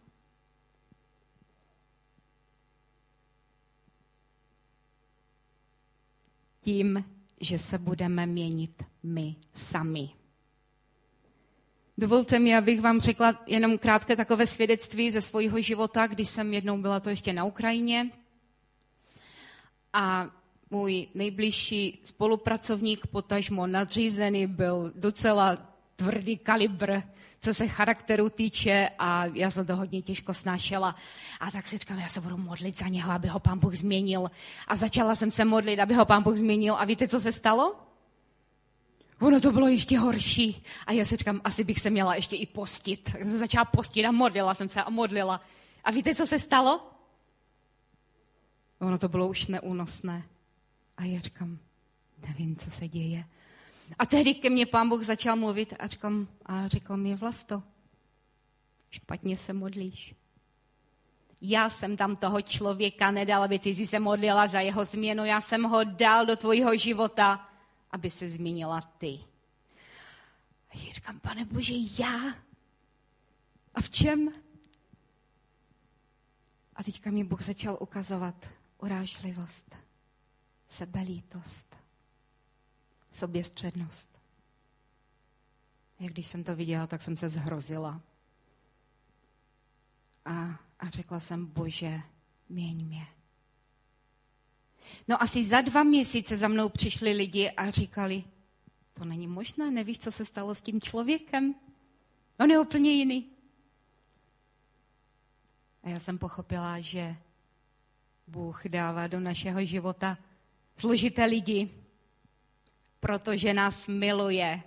Tím, 6.61 7.05
že 7.41 7.59
se 7.59 7.77
budeme 7.77 8.25
měnit 8.25 8.83
my 9.03 9.35
sami. 9.53 10.18
Dovolte 11.99 12.39
mi, 12.39 12.55
abych 12.55 12.81
vám 12.81 12.99
řekla 12.99 13.43
jenom 13.47 13.77
krátké 13.77 14.15
takové 14.15 14.47
svědectví 14.47 15.11
ze 15.11 15.21
svého 15.21 15.61
života, 15.61 16.07
kdy 16.07 16.25
jsem 16.25 16.53
jednou 16.53 16.77
byla 16.77 16.99
to 16.99 17.09
ještě 17.09 17.33
na 17.33 17.43
Ukrajině. 17.43 18.09
A 19.93 20.29
můj 20.69 21.07
nejbližší 21.15 21.99
spolupracovník, 22.03 23.07
potažmo 23.07 23.67
nadřízený, 23.67 24.47
byl 24.47 24.91
docela 24.95 25.57
tvrdý 25.95 26.37
kalibr, 26.37 27.01
co 27.41 27.53
se 27.53 27.67
charakteru 27.67 28.29
týče 28.29 28.89
a 28.99 29.25
já 29.25 29.51
jsem 29.51 29.65
to 29.65 29.75
hodně 29.75 30.01
těžko 30.01 30.33
snášela. 30.33 30.95
A 31.39 31.51
tak 31.51 31.67
si 31.67 31.77
říkám, 31.77 31.99
já 31.99 32.07
se 32.07 32.21
budu 32.21 32.37
modlit 32.37 32.77
za 32.77 32.87
něho, 32.87 33.11
aby 33.11 33.27
ho 33.27 33.39
pán 33.39 33.59
Bůh 33.59 33.75
změnil. 33.75 34.31
A 34.67 34.75
začala 34.75 35.15
jsem 35.15 35.31
se 35.31 35.45
modlit, 35.45 35.79
aby 35.79 35.93
ho 35.93 36.05
pán 36.05 36.23
Bůh 36.23 36.37
změnil. 36.37 36.75
A 36.75 36.85
víte, 36.85 37.07
co 37.07 37.19
se 37.19 37.31
stalo? 37.31 37.88
Ono 39.21 39.39
to 39.39 39.51
bylo 39.51 39.67
ještě 39.67 39.99
horší. 39.99 40.63
A 40.87 40.91
já 40.91 41.05
si 41.05 41.15
říkám, 41.15 41.41
asi 41.43 41.63
bych 41.63 41.79
se 41.79 41.89
měla 41.89 42.15
ještě 42.15 42.35
i 42.35 42.45
postit. 42.45 43.03
Tak 43.03 43.21
jsem 43.21 43.37
začala 43.37 43.65
postit 43.65 44.05
a 44.05 44.11
modlila 44.11 44.53
jsem 44.53 44.69
se 44.69 44.83
a 44.83 44.89
modlila. 44.89 45.41
A 45.83 45.91
víte, 45.91 46.15
co 46.15 46.27
se 46.27 46.39
stalo? 46.39 46.91
Ono 48.79 48.97
to 48.97 49.07
bylo 49.07 49.27
už 49.27 49.47
neúnosné. 49.47 50.23
A 50.97 51.03
já 51.03 51.19
říkám, 51.19 51.57
nevím, 52.27 52.55
co 52.55 52.71
se 52.71 52.87
děje. 52.87 53.25
A 53.99 54.05
tehdy 54.05 54.33
ke 54.33 54.49
mně 54.49 54.65
pán 54.65 54.89
Bůh 54.89 55.03
začal 55.03 55.35
mluvit 55.35 55.73
a 55.79 55.87
říkám, 55.87 56.27
a 56.45 56.67
řekl 56.67 56.97
mi, 56.97 57.15
Vlasto, 57.15 57.63
špatně 58.89 59.37
se 59.37 59.53
modlíš. 59.53 60.15
Já 61.41 61.69
jsem 61.69 61.97
tam 61.97 62.15
toho 62.15 62.41
člověka 62.41 63.11
nedal, 63.11 63.43
aby 63.43 63.59
ty 63.59 63.75
jsi 63.75 63.87
se 63.87 63.99
modlila 63.99 64.47
za 64.47 64.59
jeho 64.59 64.83
změnu. 64.85 65.25
Já 65.25 65.41
jsem 65.41 65.63
ho 65.63 65.83
dal 65.83 66.25
do 66.25 66.35
tvojího 66.35 66.77
života, 66.77 67.48
aby 67.91 68.09
se 68.11 68.29
změnila 68.29 68.81
ty. 68.81 69.19
A 70.69 70.77
já 70.77 70.93
říkám, 70.93 71.19
pane 71.19 71.45
Bože, 71.45 71.73
já? 71.99 72.35
A 73.73 73.81
v 73.81 73.89
čem? 73.89 74.33
A 76.75 76.83
teďka 76.83 77.11
mi 77.11 77.23
Bůh 77.23 77.41
začal 77.41 77.77
ukazovat 77.81 78.45
urážlivost, 78.77 79.75
sebelítost, 80.69 81.75
soběstřednost. 83.11 84.19
Jak 85.99 86.13
když 86.13 86.27
jsem 86.27 86.43
to 86.43 86.55
viděla, 86.55 86.87
tak 86.87 87.01
jsem 87.01 87.17
se 87.17 87.29
zhrozila. 87.29 88.01
A, 90.25 90.59
a 90.79 90.89
řekla 90.89 91.19
jsem, 91.19 91.45
bože, 91.45 92.01
měň 92.49 92.85
mě. 92.85 93.07
No 95.07 95.23
asi 95.23 95.43
za 95.43 95.61
dva 95.61 95.83
měsíce 95.83 96.37
za 96.37 96.47
mnou 96.47 96.69
přišli 96.69 97.13
lidi 97.13 97.49
a 97.49 97.69
říkali, 97.69 98.23
to 98.93 99.05
není 99.05 99.27
možné, 99.27 99.71
nevíš, 99.71 99.99
co 99.99 100.11
se 100.11 100.25
stalo 100.25 100.55
s 100.55 100.61
tím 100.61 100.81
člověkem? 100.81 101.55
On 102.39 102.51
je 102.51 102.59
úplně 102.59 102.91
jiný. 102.91 103.29
A 105.83 105.89
já 105.89 105.99
jsem 105.99 106.17
pochopila, 106.17 106.79
že 106.79 107.15
Bůh 108.27 108.65
dává 108.65 109.07
do 109.07 109.19
našeho 109.19 109.65
života 109.65 110.17
složité 110.75 111.25
lidi, 111.25 111.69
protože 112.99 113.53
nás 113.53 113.87
miluje 113.87 114.61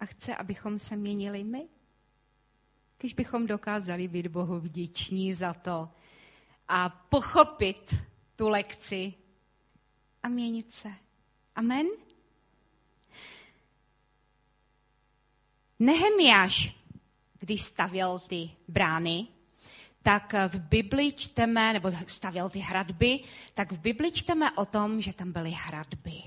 a 0.00 0.06
chce, 0.06 0.36
abychom 0.36 0.78
se 0.78 0.96
měnili 0.96 1.44
my. 1.44 1.68
Když 2.98 3.14
bychom 3.14 3.46
dokázali 3.46 4.08
být 4.08 4.26
Bohu 4.26 4.60
vděční 4.60 5.34
za 5.34 5.54
to 5.54 5.88
a 6.68 6.88
pochopit 6.88 7.94
tu 8.36 8.48
lekci 8.48 9.14
a 10.22 10.28
měnit 10.28 10.72
se. 10.72 10.92
Amen? 11.56 11.86
Nehemiáš, 15.78 16.76
když 17.38 17.62
stavěl 17.62 18.18
ty 18.18 18.50
brány, 18.68 19.26
tak 20.02 20.34
v 20.48 20.60
Bibli 20.60 21.12
čteme, 21.12 21.72
nebo 21.72 21.90
stavěl 22.06 22.50
ty 22.50 22.58
hradby, 22.58 23.20
tak 23.54 23.72
v 23.72 23.80
Bibli 23.80 24.12
čteme 24.12 24.52
o 24.52 24.64
tom, 24.64 25.00
že 25.00 25.12
tam 25.12 25.32
byly 25.32 25.50
hradby 25.50 26.22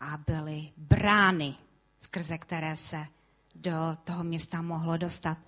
a 0.00 0.16
byly 0.16 0.72
brány, 0.76 1.54
skrze 2.00 2.38
které 2.38 2.76
se 2.76 3.06
do 3.54 3.98
toho 4.04 4.24
města 4.24 4.62
mohlo 4.62 4.96
dostat. 4.96 5.38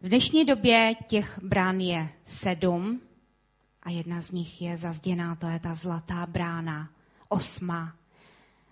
V 0.00 0.08
dnešní 0.08 0.44
době 0.44 0.94
těch 1.06 1.38
brán 1.42 1.80
je 1.80 2.08
sedm 2.24 3.00
a 3.82 3.90
jedna 3.90 4.22
z 4.22 4.30
nich 4.30 4.62
je 4.62 4.76
zazděná, 4.76 5.34
to 5.34 5.46
je 5.46 5.58
ta 5.58 5.74
zlatá 5.74 6.26
brána, 6.26 6.88
osma. 7.28 7.92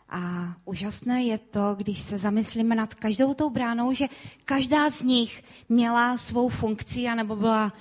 A 0.08 0.20
úžasné 0.64 1.24
je 1.24 1.38
to, 1.38 1.74
když 1.74 2.00
se 2.00 2.18
zamyslíme 2.18 2.74
nad 2.74 2.94
každou 2.94 3.34
tou 3.34 3.50
bránou, 3.50 3.92
že 3.92 4.06
každá 4.44 4.90
z 4.90 5.02
nich 5.02 5.44
měla 5.68 6.18
svou 6.18 6.48
funkci 6.48 7.08
anebo 7.08 7.36
byla 7.36 7.72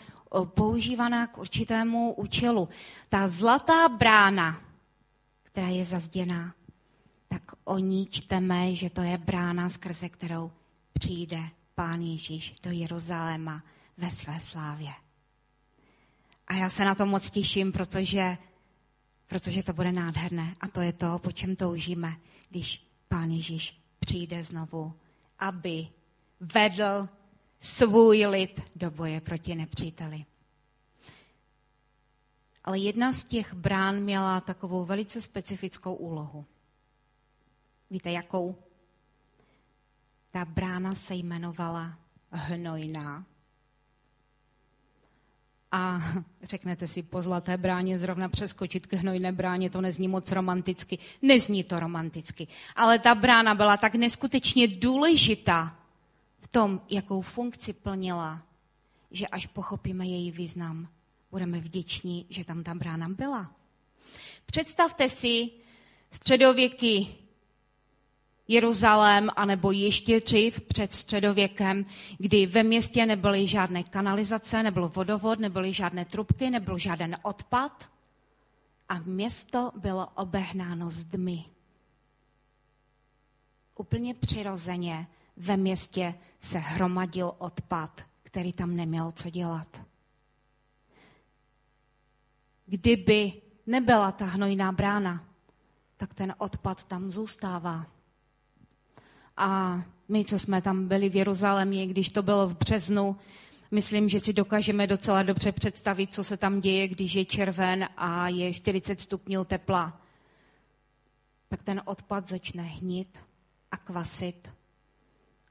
používaná 0.45 1.27
k 1.27 1.37
určitému 1.37 2.13
účelu. 2.13 2.69
Ta 3.09 3.27
zlatá 3.27 3.89
brána, 3.89 4.61
která 5.43 5.67
je 5.67 5.85
zazděná, 5.85 6.53
tak 7.27 7.41
o 7.63 7.77
ní 7.77 8.05
čteme, 8.05 8.75
že 8.75 8.89
to 8.89 9.01
je 9.01 9.17
brána, 9.17 9.69
skrze 9.69 10.09
kterou 10.09 10.51
přijde 10.93 11.39
Pán 11.75 12.01
Ježíš 12.01 12.55
do 12.63 12.71
Jeruzaléma 12.71 13.63
ve 13.97 14.11
své 14.11 14.39
slávě. 14.39 15.06
A 16.47 16.53
já 16.53 16.69
se 16.69 16.85
na 16.85 16.95
to 16.95 17.05
moc 17.05 17.29
těším, 17.29 17.71
protože, 17.71 18.37
protože 19.27 19.63
to 19.63 19.73
bude 19.73 19.91
nádherné. 19.91 20.55
A 20.61 20.67
to 20.67 20.81
je 20.81 20.93
to, 20.93 21.19
po 21.19 21.31
čem 21.31 21.55
toužíme, 21.55 22.17
když 22.49 22.87
Pán 23.07 23.31
Ježíš 23.31 23.81
přijde 23.99 24.43
znovu, 24.43 24.93
aby 25.39 25.87
vedl 26.39 27.09
svůj 27.59 28.25
lid 28.25 28.61
do 28.75 28.91
boje 28.91 29.21
proti 29.21 29.55
nepříteli. 29.55 30.25
Ale 32.63 32.79
jedna 32.79 33.13
z 33.13 33.23
těch 33.23 33.53
brán 33.53 33.99
měla 33.99 34.41
takovou 34.41 34.85
velice 34.85 35.21
specifickou 35.21 35.93
úlohu. 35.95 36.45
Víte, 37.89 38.11
jakou? 38.11 38.55
Ta 40.31 40.45
brána 40.45 40.95
se 40.95 41.15
jmenovala 41.15 41.99
Hnojná. 42.31 43.25
A 45.71 45.99
řeknete 46.43 46.87
si, 46.87 47.03
po 47.03 47.21
zlaté 47.21 47.57
bráně 47.57 47.99
zrovna 47.99 48.29
přeskočit 48.29 48.87
k 48.87 48.93
hnojné 48.93 49.31
bráně, 49.31 49.69
to 49.69 49.81
nezní 49.81 50.07
moc 50.07 50.31
romanticky. 50.31 50.99
Nezní 51.21 51.63
to 51.63 51.79
romanticky. 51.79 52.47
Ale 52.75 52.99
ta 52.99 53.15
brána 53.15 53.55
byla 53.55 53.77
tak 53.77 53.95
neskutečně 53.95 54.67
důležitá 54.67 55.75
v 56.39 56.47
tom, 56.47 56.81
jakou 56.89 57.21
funkci 57.21 57.73
plnila, 57.73 58.41
že 59.11 59.27
až 59.27 59.45
pochopíme 59.45 60.05
její 60.05 60.31
význam, 60.31 60.87
budeme 61.31 61.59
vděční, 61.59 62.25
že 62.29 62.43
tam 62.43 62.63
ta 62.63 62.75
brána 62.75 63.09
byla. 63.09 63.51
Představte 64.45 65.09
si 65.09 65.49
středověký 66.11 67.26
Jeruzalém, 68.47 69.29
anebo 69.35 69.71
ještě 69.71 70.19
dřív 70.19 70.61
před 70.61 70.93
středověkem, 70.93 71.83
kdy 72.17 72.45
ve 72.45 72.63
městě 72.63 73.05
nebyly 73.05 73.47
žádné 73.47 73.83
kanalizace, 73.83 74.63
nebyl 74.63 74.89
vodovod, 74.95 75.39
nebyly 75.39 75.73
žádné 75.73 76.05
trubky, 76.05 76.49
nebyl 76.49 76.77
žádný 76.77 77.13
odpad 77.23 77.89
a 78.89 78.99
město 78.99 79.71
bylo 79.75 80.07
obehnáno 80.07 80.89
zdmi. 80.89 81.45
Úplně 83.75 84.13
přirozeně 84.13 85.07
ve 85.37 85.57
městě 85.57 86.15
se 86.39 86.57
hromadil 86.57 87.33
odpad, 87.37 88.01
který 88.23 88.53
tam 88.53 88.75
neměl 88.75 89.11
co 89.11 89.29
dělat. 89.29 89.81
Kdyby 92.65 93.41
nebyla 93.65 94.11
ta 94.11 94.25
hnojná 94.25 94.71
brána, 94.71 95.25
tak 95.97 96.13
ten 96.13 96.35
odpad 96.37 96.83
tam 96.83 97.11
zůstává. 97.11 97.96
A 99.37 99.81
my, 100.09 100.25
co 100.25 100.39
jsme 100.39 100.61
tam 100.61 100.87
byli 100.87 101.09
v 101.09 101.15
Jeruzalémě, 101.15 101.87
když 101.87 102.09
to 102.09 102.23
bylo 102.23 102.47
v 102.47 102.57
březnu, 102.57 103.15
myslím, 103.71 104.09
že 104.09 104.19
si 104.19 104.33
dokážeme 104.33 104.87
docela 104.87 105.23
dobře 105.23 105.51
představit, 105.51 106.13
co 106.13 106.23
se 106.23 106.37
tam 106.37 106.61
děje, 106.61 106.87
když 106.87 107.13
je 107.15 107.25
červen 107.25 107.89
a 107.97 108.29
je 108.29 108.53
40 108.53 108.99
stupňů 108.99 109.45
tepla. 109.45 110.01
Tak 111.47 111.63
ten 111.63 111.81
odpad 111.85 112.27
začne 112.27 112.63
hnít 112.63 113.17
a 113.71 113.77
kvasit 113.77 114.49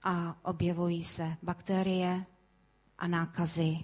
a 0.02 0.36
objevují 0.42 1.04
se 1.04 1.36
bakterie 1.42 2.24
a 2.98 3.06
nákazy 3.08 3.78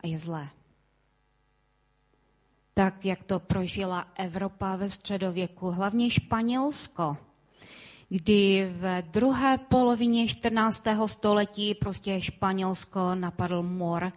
a 0.00 0.06
je 0.06 0.18
zlé. 0.18 0.48
Tak, 2.74 3.04
jak 3.04 3.22
to 3.24 3.40
prožila 3.40 4.06
Evropa 4.14 4.76
ve 4.76 4.90
středověku, 4.90 5.70
hlavně 5.70 6.10
Španělsko, 6.10 7.16
kdy 8.08 8.72
v 8.80 9.02
druhé 9.02 9.58
polovině 9.58 10.28
14. 10.28 10.84
století 11.06 11.74
prostě 11.74 12.20
Španělsko 12.20 13.14
napadl 13.14 13.62
mor, 13.62 14.12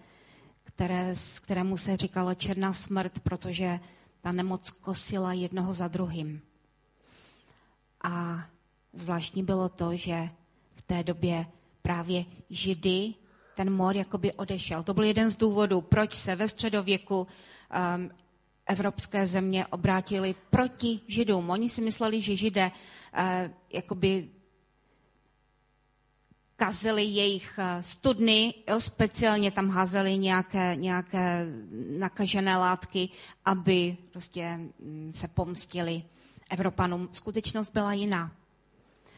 které, 0.63 1.13
kterému 1.41 1.77
se 1.77 1.97
říkalo 1.97 2.35
černá 2.35 2.73
smrt, 2.73 3.19
protože 3.19 3.79
ta 4.21 4.31
nemoc 4.31 4.69
kosila 4.69 5.33
jednoho 5.33 5.73
za 5.73 5.87
druhým. 5.87 6.41
A 8.03 8.45
zvláštní 8.93 9.43
bylo 9.43 9.69
to, 9.69 9.95
že 9.95 10.29
v 10.75 10.81
té 10.81 11.03
době 11.03 11.45
právě 11.81 12.25
Židy 12.49 13.13
ten 13.55 13.73
mor 13.73 13.97
jakoby 13.97 14.33
odešel. 14.33 14.83
To 14.83 14.93
byl 14.93 15.03
jeden 15.03 15.29
z 15.29 15.35
důvodů, 15.35 15.81
proč 15.81 16.13
se 16.13 16.35
ve 16.35 16.47
středověku 16.47 17.19
um, 17.19 18.09
evropské 18.69 19.25
země 19.25 19.65
obrátili 19.67 20.35
proti 20.49 20.99
Židům. 21.07 21.49
Oni 21.49 21.69
si 21.69 21.81
mysleli, 21.81 22.21
že 22.21 22.35
Židé 22.35 22.71
uh, 22.71 23.21
jakoby 23.73 24.29
kazili 26.55 27.03
jejich 27.03 27.59
uh, 27.59 27.81
studny, 27.81 28.53
jo, 28.69 28.79
speciálně 28.79 29.51
tam 29.51 29.69
házeli 29.69 30.17
nějaké, 30.17 30.75
nějaké 30.75 31.45
nakažené 31.99 32.57
látky, 32.57 33.09
aby 33.45 33.97
prostě 34.11 34.57
mm, 34.79 35.11
se 35.13 35.27
pomstili 35.27 36.03
Evropanům. 36.49 37.09
Skutečnost 37.11 37.69
byla 37.73 37.93
jiná. 37.93 38.31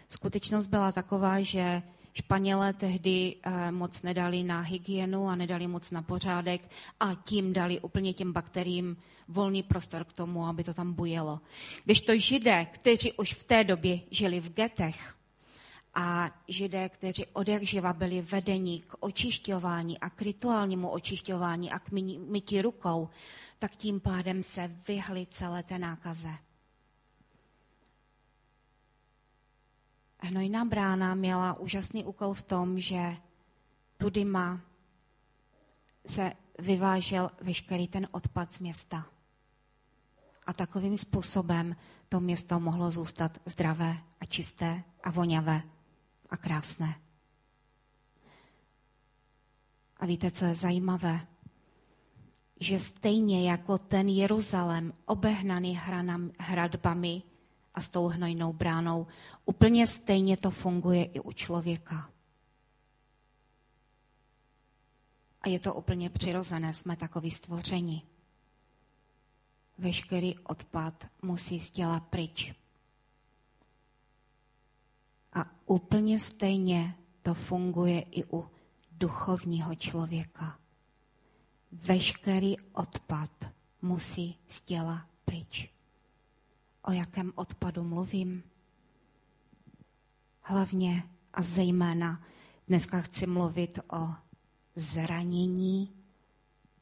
Skutečnost 0.10 0.68
byla 0.68 0.92
taková, 0.92 1.42
že 1.42 1.82
Španělé 2.14 2.74
tehdy 2.74 3.36
eh, 3.44 3.72
moc 3.72 4.02
nedali 4.02 4.44
na 4.44 4.62
hygienu 4.62 5.28
a 5.30 5.36
nedali 5.36 5.68
moc 5.68 5.92
na 5.92 6.02
pořádek 6.02 6.70
a 7.00 7.14
tím 7.24 7.54
dali 7.54 7.80
úplně 7.80 8.14
těm 8.14 8.34
bakteriím 8.34 8.98
volný 9.32 9.64
prostor 9.64 10.04
k 10.04 10.14
tomu, 10.14 10.46
aby 10.46 10.64
to 10.64 10.74
tam 10.74 10.94
bujelo. 10.94 11.40
Když 11.86 12.02
to 12.02 12.20
židé, 12.20 12.66
kteří 12.66 13.14
už 13.14 13.34
v 13.34 13.44
té 13.44 13.64
době 13.64 14.00
žili 14.12 14.40
v 14.40 14.54
getech 14.54 15.16
a 15.94 16.32
židé, 16.48 16.90
kteří 16.90 17.26
od 17.34 17.48
jak 17.48 17.64
živa 17.64 17.94
byli 17.94 18.22
vedeni 18.22 18.82
k 18.82 18.96
očišťování 19.00 20.00
a 20.00 20.10
k 20.10 20.22
rituálnímu 20.22 20.90
očišťování 20.90 21.72
a 21.72 21.80
k 21.80 21.92
mytí 22.28 22.62
rukou, 22.62 23.10
tak 23.60 23.76
tím 23.76 24.00
pádem 24.00 24.44
se 24.44 24.72
vyhli 24.88 25.28
celé 25.32 25.64
té 25.64 25.80
nákaze. 25.80 26.32
Hnojná 30.20 30.66
brána 30.66 31.16
měla 31.16 31.60
úžasný 31.60 32.06
úkol 32.06 32.34
v 32.34 32.44
tom, 32.44 32.80
že 32.80 33.18
tudy 33.98 34.26
má 34.26 34.62
se 36.08 36.34
vyvážel 36.60 37.30
veškerý 37.42 37.88
ten 37.88 38.08
odpad 38.12 38.54
z 38.54 38.60
města. 38.60 39.06
A 40.46 40.54
takovým 40.54 40.98
způsobem 40.98 41.76
to 42.10 42.20
město 42.20 42.60
mohlo 42.60 42.92
zůstat 42.92 43.40
zdravé 43.46 43.98
a 44.20 44.26
čisté 44.26 44.84
a 45.04 45.12
voňavé 45.12 45.62
a 46.30 46.38
krásné. 46.38 46.96
A 49.98 50.06
víte, 50.06 50.32
co 50.32 50.46
je 50.46 50.56
zajímavé? 50.56 51.28
Že 52.60 52.80
stejně 52.80 53.50
jako 53.50 53.78
ten 53.78 54.10
Jeruzalém 54.10 54.94
obehnaný 55.06 55.76
hranam, 55.76 56.32
hradbami 56.40 57.24
a 57.74 57.82
s 57.82 57.90
tou 57.90 58.08
hnojnou 58.08 58.54
bránou, 58.54 59.08
úplně 59.46 59.88
stejně 59.88 60.38
to 60.38 60.52
funguje 60.52 61.06
i 61.06 61.20
u 61.20 61.32
člověka. 61.32 62.10
A 65.42 65.50
je 65.50 65.60
to 65.60 65.74
úplně 65.74 66.10
přirozené, 66.10 66.74
jsme 66.74 66.96
takový 66.96 67.32
stvoření. 67.32 68.11
Veškerý 69.78 70.40
odpad 70.40 71.08
musí 71.22 71.62
z 71.62 71.72
těla 71.72 72.00
pryč. 72.00 72.54
A 75.34 75.46
úplně 75.66 76.20
stejně 76.20 76.96
to 77.22 77.34
funguje 77.34 78.02
i 78.02 78.24
u 78.24 78.50
duchovního 78.92 79.76
člověka. 79.76 80.60
Veškerý 81.72 82.56
odpad 82.74 83.32
musí 83.82 84.38
z 84.48 84.62
těla 84.62 85.08
pryč. 85.26 85.70
O 86.82 86.92
jakém 86.92 87.34
odpadu 87.36 87.84
mluvím? 87.84 88.44
Hlavně 90.42 91.04
a 91.34 91.42
zejména 91.42 92.24
dneska 92.68 93.02
chci 93.02 93.28
mluvit 93.28 93.80
o 93.94 94.14
zranění 94.76 95.94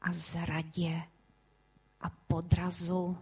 a 0.00 0.12
zradě 0.12 1.02
a 2.00 2.10
podrazu 2.10 3.18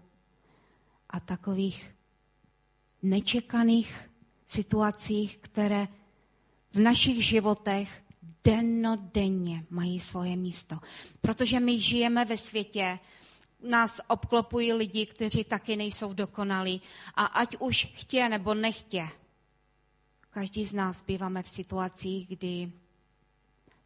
a 1.10 1.20
takových 1.20 1.94
nečekaných 3.02 4.10
situacích, 4.46 5.38
které 5.38 5.88
v 6.72 6.78
našich 6.78 7.24
životech 7.24 8.02
dennodenně 8.44 9.64
mají 9.70 10.00
svoje 10.00 10.36
místo. 10.36 10.78
Protože 11.20 11.60
my 11.60 11.80
žijeme 11.80 12.24
ve 12.24 12.36
světě, 12.36 12.98
nás 13.62 14.00
obklopují 14.08 14.72
lidi, 14.72 15.06
kteří 15.06 15.44
taky 15.44 15.76
nejsou 15.76 16.12
dokonalí 16.12 16.82
a 17.14 17.24
ať 17.24 17.56
už 17.58 17.92
chtě 17.94 18.28
nebo 18.28 18.54
nechtě, 18.54 19.08
každý 20.30 20.64
z 20.64 20.72
nás 20.72 21.02
býváme 21.02 21.42
v 21.42 21.48
situacích, 21.48 22.28
kdy 22.28 22.72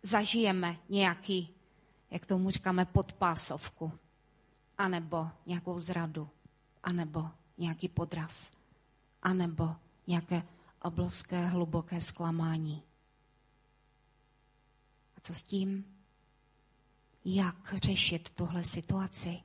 zažijeme 0.03 0.77
nějaký, 0.89 1.55
jak 2.11 2.27
tomu 2.27 2.51
říkáme, 2.51 2.85
podpásovku, 2.85 3.93
anebo 4.83 5.31
nějakou 5.47 5.79
zradu, 5.79 6.29
anebo 6.83 7.31
nějaký 7.59 7.89
podraz, 7.89 8.53
anebo 9.23 9.77
nějaké 10.07 10.43
obrovské 10.83 11.47
hluboké 11.47 12.01
zklamání. 12.01 12.83
A 15.17 15.21
co 15.23 15.35
s 15.35 15.43
tím? 15.43 15.97
Jak 17.25 17.75
řešit 17.75 18.31
tuhle 18.31 18.65
situaci? 18.65 19.43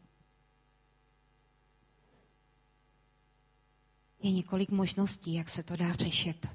Je 4.19 4.31
několik 4.31 4.69
možností, 4.69 5.33
jak 5.33 5.49
se 5.49 5.63
to 5.63 5.75
dá 5.75 5.93
řešit. 5.93 6.47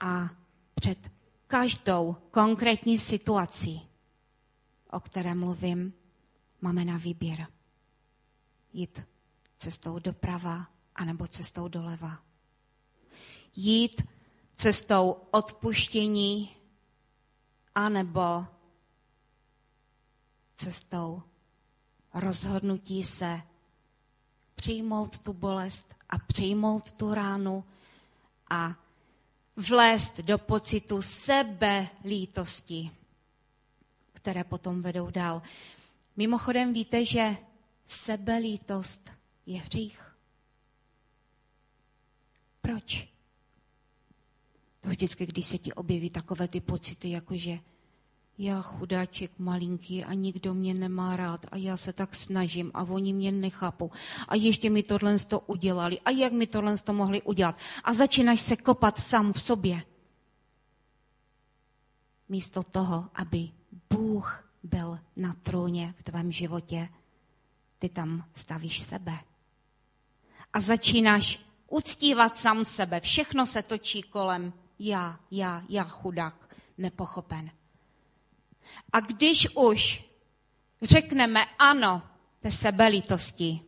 A 0.00 0.30
před 0.74 1.10
každou 1.46 2.16
konkrétní 2.30 2.98
situaci, 2.98 3.80
o 4.90 5.00
které 5.00 5.34
mluvím, 5.34 6.01
máme 6.62 6.84
na 6.84 6.96
výběr. 6.96 7.46
Jít 8.72 9.00
cestou 9.58 9.98
doprava 9.98 10.66
anebo 10.94 11.26
cestou 11.26 11.68
doleva. 11.68 12.18
Jít 13.56 14.02
cestou 14.56 15.16
odpuštění 15.30 16.56
anebo 17.74 18.46
cestou 20.56 21.22
rozhodnutí 22.14 23.04
se 23.04 23.42
přijmout 24.54 25.18
tu 25.18 25.32
bolest 25.32 25.94
a 26.08 26.18
přijmout 26.18 26.92
tu 26.92 27.14
ránu 27.14 27.64
a 28.50 28.74
vlézt 29.56 30.20
do 30.20 30.38
pocitu 30.38 31.02
sebe 31.02 31.88
lítosti, 32.04 32.90
které 34.12 34.44
potom 34.44 34.82
vedou 34.82 35.10
dál. 35.10 35.42
Mimochodem 36.16 36.72
víte, 36.72 37.04
že 37.04 37.36
sebelítost 37.86 39.10
je 39.46 39.60
hřích. 39.60 40.16
Proč? 42.60 43.08
To 44.80 44.88
vždycky, 44.88 45.26
když 45.26 45.46
se 45.46 45.58
ti 45.58 45.72
objeví 45.72 46.10
takové 46.10 46.48
ty 46.48 46.60
pocity, 46.60 47.10
jako 47.10 47.36
že 47.36 47.58
já 48.38 48.62
chudáček 48.62 49.30
malinký 49.38 50.04
a 50.04 50.14
nikdo 50.14 50.54
mě 50.54 50.74
nemá 50.74 51.16
rád 51.16 51.46
a 51.52 51.56
já 51.56 51.76
se 51.76 51.92
tak 51.92 52.14
snažím 52.14 52.70
a 52.74 52.82
oni 52.82 53.12
mě 53.12 53.32
nechápou. 53.32 53.90
A 54.28 54.34
ještě 54.34 54.70
mi 54.70 54.82
tohle 54.82 55.18
to 55.18 55.40
udělali. 55.40 56.00
A 56.00 56.10
jak 56.10 56.32
mi 56.32 56.46
tohle 56.46 56.78
to 56.78 56.92
mohli 56.92 57.22
udělat? 57.22 57.58
A 57.84 57.94
začínáš 57.94 58.40
se 58.40 58.56
kopat 58.56 58.98
sám 58.98 59.32
v 59.32 59.42
sobě. 59.42 59.82
Místo 62.28 62.62
toho, 62.62 63.08
aby 63.14 63.50
byl 64.62 64.98
na 65.16 65.34
trůně 65.42 65.94
v 65.98 66.02
tvém 66.02 66.32
životě, 66.32 66.88
ty 67.78 67.88
tam 67.88 68.28
stavíš 68.34 68.80
sebe. 68.80 69.18
A 70.52 70.60
začínáš 70.60 71.44
uctívat 71.68 72.38
sám 72.38 72.64
sebe. 72.64 73.00
Všechno 73.00 73.46
se 73.46 73.62
točí 73.62 74.02
kolem 74.02 74.52
já, 74.78 75.20
já, 75.30 75.62
já 75.68 75.84
chudák, 75.84 76.56
nepochopen. 76.78 77.50
A 78.92 79.00
když 79.00 79.56
už 79.56 80.04
řekneme 80.82 81.44
ano 81.58 82.02
té 82.40 82.50
sebelítosti, 82.50 83.60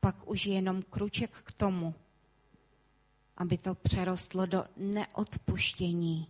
pak 0.00 0.30
už 0.30 0.46
je 0.46 0.54
jenom 0.54 0.82
kruček 0.82 1.30
k 1.30 1.52
tomu, 1.52 1.94
aby 3.36 3.58
to 3.58 3.74
přerostlo 3.74 4.46
do 4.46 4.64
neodpuštění, 4.76 6.28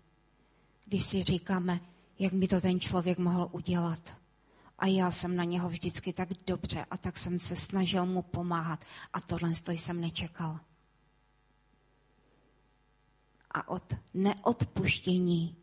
když 0.85 1.05
si 1.05 1.23
říkáme, 1.23 1.81
jak 2.23 2.35
by 2.35 2.49
to 2.49 2.61
ten 2.61 2.81
člověk 2.81 3.19
mohl 3.19 3.49
udělat. 3.53 4.17
A 4.79 4.87
já 4.87 5.11
jsem 5.11 5.37
na 5.37 5.45
něho 5.45 5.69
vždycky 5.69 6.13
tak 6.13 6.29
dobře 6.47 6.87
a 6.91 6.99
tak 6.99 7.19
jsem 7.19 7.39
se 7.39 7.57
snažil 7.57 8.07
mu 8.07 8.23
pomáhat 8.23 8.85
a 9.13 9.21
tohle 9.21 9.53
jsem 9.67 10.01
nečekal. 10.01 10.61
A 13.51 13.69
od 13.69 13.95
neodpuštění 14.15 15.57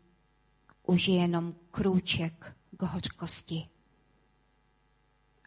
už 0.82 1.08
je 1.08 1.16
jenom 1.16 1.54
krůček 1.70 2.56
k 2.76 2.82
hořkosti. 2.82 3.68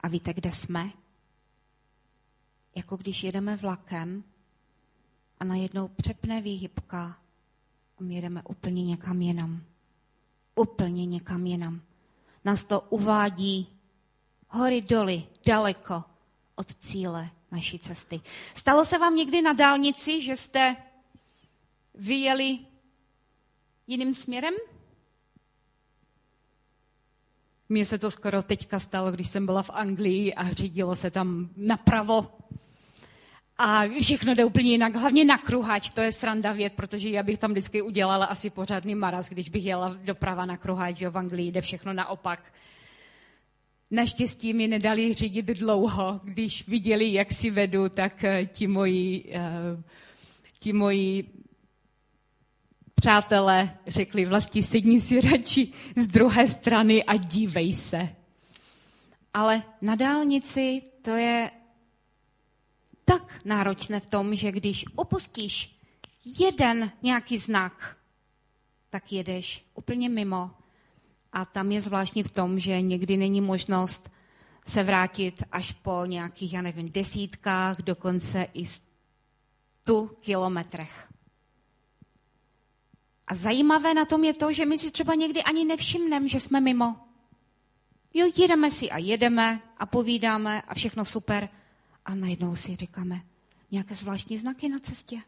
A 0.03 0.07
víte, 0.07 0.33
kde 0.33 0.51
jsme? 0.51 0.91
Jako 2.75 2.97
když 2.97 3.23
jedeme 3.23 3.55
vlakem 3.55 4.23
a 5.39 5.45
najednou 5.45 5.87
přepne 5.87 6.41
výhybka 6.41 7.17
a 7.99 8.03
my 8.03 8.15
jedeme 8.15 8.43
úplně 8.43 8.85
někam 8.85 9.21
jinam. 9.21 9.72
Úplně 10.55 11.05
někam 11.05 11.45
jinam. 11.45 11.81
Nás 12.45 12.65
to 12.65 12.81
uvádí 12.81 13.67
hory 14.49 14.81
doly, 14.81 15.23
daleko 15.45 16.03
od 16.55 16.75
cíle 16.75 17.29
naší 17.51 17.79
cesty. 17.79 18.21
Stalo 18.55 18.85
se 18.85 18.97
vám 18.97 19.15
někdy 19.15 19.41
na 19.41 19.53
dálnici, 19.53 20.21
že 20.21 20.37
jste 20.37 20.75
vyjeli 21.95 22.59
jiným 23.87 24.15
směrem? 24.15 24.53
Mně 27.69 27.85
se 27.85 27.97
to 27.97 28.11
skoro 28.11 28.43
teďka 28.43 28.79
stalo, 28.79 29.11
když 29.11 29.29
jsem 29.29 29.45
byla 29.45 29.63
v 29.63 29.69
Anglii 29.69 30.33
a 30.33 30.51
řídilo 30.51 30.95
se 30.95 31.11
tam 31.11 31.49
napravo. 31.57 32.31
A 33.57 33.83
všechno 34.01 34.35
jde 34.35 34.45
úplně 34.45 34.71
jinak, 34.71 34.95
hlavně 34.95 35.25
na 35.25 35.37
kruhač, 35.37 35.89
to 35.89 36.01
je 36.01 36.11
sranda 36.11 36.51
věd, 36.51 36.73
protože 36.73 37.09
já 37.09 37.23
bych 37.23 37.37
tam 37.37 37.51
vždycky 37.51 37.81
udělala 37.81 38.25
asi 38.25 38.49
pořádný 38.49 38.95
maraz, 38.95 39.29
když 39.29 39.49
bych 39.49 39.65
jela 39.65 39.97
doprava 40.03 40.45
na 40.45 40.57
kruhač, 40.57 40.97
že 40.97 41.09
v 41.09 41.17
Anglii 41.17 41.51
jde 41.51 41.61
všechno 41.61 41.93
naopak. 41.93 42.53
Naštěstí 43.91 44.53
mi 44.53 44.67
nedali 44.67 45.13
řídit 45.13 45.45
dlouho, 45.45 46.21
když 46.23 46.67
viděli, 46.67 47.13
jak 47.13 47.31
si 47.31 47.49
vedu, 47.49 47.89
tak 47.89 48.23
eh, 48.23 48.45
ti 48.45 48.67
moji 48.67 49.23
uh, 49.23 49.81
ti 50.63 50.73
moji 50.73 51.29
přátelé 52.95 53.77
řekli 53.87 54.25
vlastně 54.25 54.63
sedni 54.63 55.01
si 55.01 55.21
radši 55.21 55.67
z 55.95 56.07
druhé 56.07 56.47
strany 56.47 57.03
a 57.03 57.15
dívej 57.15 57.73
se. 57.73 58.09
Ale 59.33 59.63
na 59.81 59.95
dálnici 59.95 60.81
to 61.01 61.11
je 61.11 61.51
tak 63.13 63.45
náročné 63.45 63.99
v 63.99 64.05
tom, 64.05 64.35
že 64.35 64.51
když 64.51 64.85
opustíš 64.95 65.79
jeden 66.39 66.91
nějaký 67.01 67.37
znak, 67.37 67.97
tak 68.89 69.11
jedeš 69.11 69.65
úplně 69.73 70.09
mimo. 70.09 70.51
A 71.33 71.45
tam 71.45 71.71
je 71.71 71.81
zvláštní 71.81 72.23
v 72.23 72.31
tom, 72.31 72.59
že 72.59 72.81
někdy 72.81 73.17
není 73.17 73.41
možnost 73.41 74.09
se 74.67 74.83
vrátit 74.83 75.43
až 75.51 75.71
po 75.71 76.05
nějakých, 76.05 76.53
já 76.53 76.61
nevím, 76.61 76.91
desítkách, 76.91 77.81
dokonce 77.81 78.47
i 78.53 78.65
stu 78.65 80.11
kilometrech. 80.21 81.09
A 83.27 83.35
zajímavé 83.35 83.93
na 83.93 84.05
tom 84.05 84.23
je 84.23 84.33
to, 84.33 84.53
že 84.53 84.65
my 84.65 84.77
si 84.77 84.91
třeba 84.91 85.15
někdy 85.15 85.43
ani 85.43 85.65
nevšimneme, 85.65 86.27
že 86.27 86.39
jsme 86.39 86.61
mimo. 86.61 86.95
Jo, 88.13 88.31
jedeme 88.37 88.71
si 88.71 88.91
a 88.91 88.97
jedeme 88.97 89.61
a 89.77 89.85
povídáme 89.85 90.61
a 90.61 90.73
všechno 90.73 91.05
super. 91.05 91.49
A 92.05 92.15
najednou 92.15 92.55
si 92.55 92.75
říkáme, 92.75 93.21
nějaké 93.71 93.95
zvláštní 93.95 94.37
znaky 94.37 94.69
na 94.69 94.79
cestě. 94.79 95.21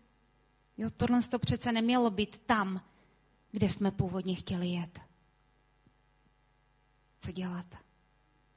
Jo, 0.78 0.90
tohle 0.90 1.22
to 1.22 1.40
přece 1.40 1.72
nemělo 1.72 2.12
být 2.12 2.38
tam, 2.38 2.82
kde 3.52 3.70
jsme 3.70 3.92
původně 3.92 4.36
chtěli 4.36 4.68
jet. 4.68 5.00
Co 7.22 7.32
dělat? 7.32 7.66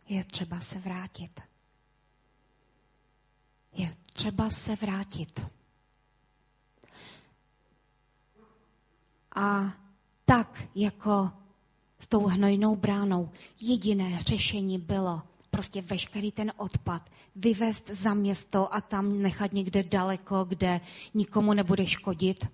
Je 0.08 0.24
třeba 0.24 0.60
se 0.60 0.78
vrátit. 0.78 1.40
Je 3.72 3.96
třeba 4.12 4.50
se 4.50 4.76
vrátit. 4.76 5.40
A 9.34 9.72
tak 10.24 10.68
jako 10.74 11.32
s 11.98 12.06
tou 12.06 12.26
hnojnou 12.26 12.76
bránou 12.76 13.30
jediné 13.60 14.22
řešení 14.22 14.78
bylo 14.78 15.22
prostě 15.50 15.82
veškerý 15.82 16.32
ten 16.32 16.52
odpad 16.56 17.10
vyvést 17.36 17.90
za 17.90 18.14
město 18.14 18.74
a 18.74 18.80
tam 18.80 19.22
nechat 19.22 19.52
někde 19.52 19.82
daleko, 19.82 20.44
kde 20.44 20.80
nikomu 21.14 21.52
nebude 21.52 21.86
škodit, 21.86 22.46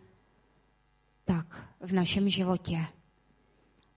tak 1.25 1.69
v 1.81 1.93
našem 1.93 2.31
životě, 2.31 2.87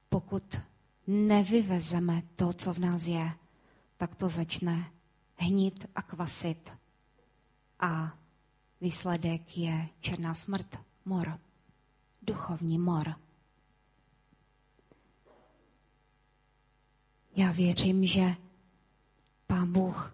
pokud 0.10 0.62
nevyvezeme 1.08 2.24
to, 2.36 2.54
co 2.54 2.74
v 2.74 2.80
nás 2.80 3.08
je, 3.08 3.32
tak 3.98 4.16
to 4.16 4.30
začne 4.30 4.92
hnít 5.36 5.86
a 5.96 6.02
kvasit. 6.02 6.74
A 7.80 8.18
výsledek 8.82 9.58
je 9.58 9.90
černá 10.00 10.34
smrt, 10.34 10.80
mor, 11.06 11.40
duchovní 12.22 12.80
mor. 12.80 13.16
Já 17.36 17.52
věřím, 17.52 18.06
že 18.06 18.36
Bůh 19.68 20.14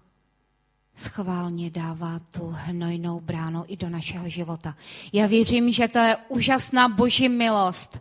schválně 0.95 1.69
dává 1.69 2.19
tu 2.19 2.47
hnojnou 2.47 3.19
bránu 3.19 3.63
i 3.67 3.77
do 3.77 3.89
našeho 3.89 4.29
života. 4.29 4.75
Já 5.13 5.27
věřím, 5.27 5.71
že 5.71 5.87
to 5.87 5.99
je 5.99 6.17
úžasná 6.27 6.89
boží 6.89 7.29
milost, 7.29 7.99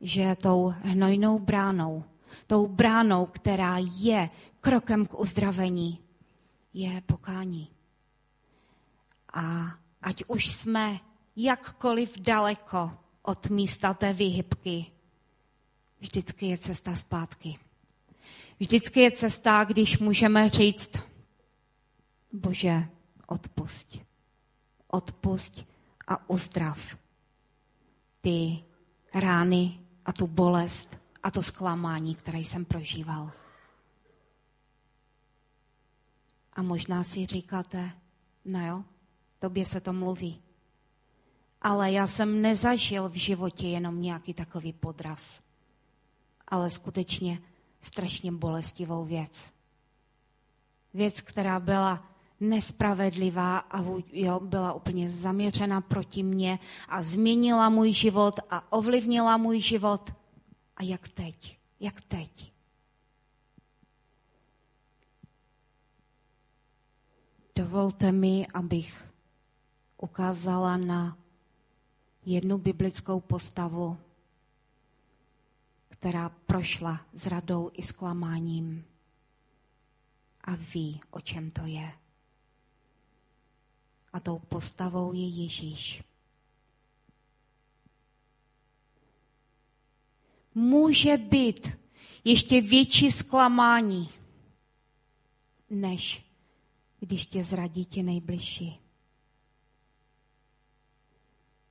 že 0.00 0.36
tou 0.42 0.74
hnojnou 0.82 1.38
bránou, 1.38 2.04
tou 2.46 2.66
bránou, 2.66 3.26
která 3.26 3.76
je 3.78 4.30
krokem 4.60 5.06
k 5.06 5.20
uzdravení, 5.20 5.98
je 6.74 7.02
pokání. 7.06 7.68
A 9.32 9.74
ať 10.02 10.24
už 10.26 10.50
jsme 10.50 11.00
jakkoliv 11.36 12.18
daleko 12.18 12.92
od 13.22 13.50
místa 13.50 13.94
té 13.94 14.12
vyhybky, 14.12 14.86
vždycky 16.00 16.46
je 16.46 16.58
cesta 16.58 16.94
zpátky. 16.94 17.58
Vždycky 18.60 19.00
je 19.00 19.10
cesta, 19.10 19.64
když 19.64 19.98
můžeme 19.98 20.48
říct, 20.48 20.92
Bože, 22.32 22.88
odpusť. 23.26 24.00
Odpusť 24.88 25.64
a 26.08 26.30
uzdrav 26.30 26.96
ty 28.20 28.64
rány 29.14 29.80
a 30.04 30.12
tu 30.12 30.26
bolest 30.26 30.98
a 31.22 31.30
to 31.30 31.42
zklamání, 31.42 32.14
které 32.14 32.38
jsem 32.38 32.64
prožíval. 32.64 33.32
A 36.52 36.62
možná 36.62 37.04
si 37.04 37.26
říkáte, 37.26 37.90
no 38.44 38.66
jo, 38.66 38.84
tobě 39.38 39.66
se 39.66 39.80
to 39.80 39.92
mluví. 39.92 40.42
Ale 41.62 41.92
já 41.92 42.06
jsem 42.06 42.42
nezažil 42.42 43.08
v 43.08 43.14
životě 43.14 43.66
jenom 43.66 44.02
nějaký 44.02 44.34
takový 44.34 44.72
podraz. 44.72 45.42
Ale 46.48 46.70
skutečně 46.70 47.42
strašně 47.86 48.32
bolestivou 48.32 49.04
věc. 49.04 49.52
Věc, 50.94 51.20
která 51.20 51.60
byla 51.60 52.04
nespravedlivá 52.40 53.58
a 53.58 53.84
jo, 54.12 54.40
byla 54.40 54.72
úplně 54.72 55.10
zaměřena 55.10 55.80
proti 55.80 56.22
mně 56.22 56.58
a 56.88 57.02
změnila 57.02 57.68
můj 57.68 57.92
život 57.92 58.34
a 58.50 58.72
ovlivnila 58.72 59.36
můj 59.36 59.60
život. 59.60 60.12
A 60.76 60.82
jak 60.82 61.08
teď? 61.08 61.58
Jak 61.80 62.00
teď? 62.00 62.52
Dovolte 67.56 68.12
mi, 68.12 68.46
abych 68.54 69.12
ukázala 69.96 70.76
na 70.76 71.16
jednu 72.26 72.58
biblickou 72.58 73.20
postavu, 73.20 73.98
která 76.06 76.28
prošla 76.28 77.06
zradou 77.12 77.70
i 77.74 77.82
zklamáním 77.82 78.84
a 80.40 80.54
ví, 80.54 81.00
o 81.10 81.20
čem 81.20 81.50
to 81.50 81.66
je. 81.66 81.92
A 84.12 84.20
tou 84.20 84.38
postavou 84.38 85.12
je 85.12 85.28
Ježíš. 85.28 86.02
Může 90.54 91.16
být 91.16 91.78
ještě 92.24 92.60
větší 92.60 93.10
zklamání, 93.10 94.08
než 95.70 96.26
když 97.00 97.26
tě 97.26 97.44
zradí 97.44 97.84
ti 97.84 98.02
nejbližší 98.02 98.85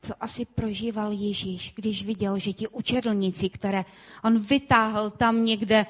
co 0.05 0.13
asi 0.19 0.45
prožíval 0.45 1.11
Ježíš, 1.11 1.73
když 1.75 2.05
viděl, 2.05 2.39
že 2.39 2.53
ti 2.53 2.67
učedlníci, 2.67 3.49
které 3.49 3.85
on 4.23 4.39
vytáhl 4.39 5.09
tam 5.09 5.45
někde 5.45 5.85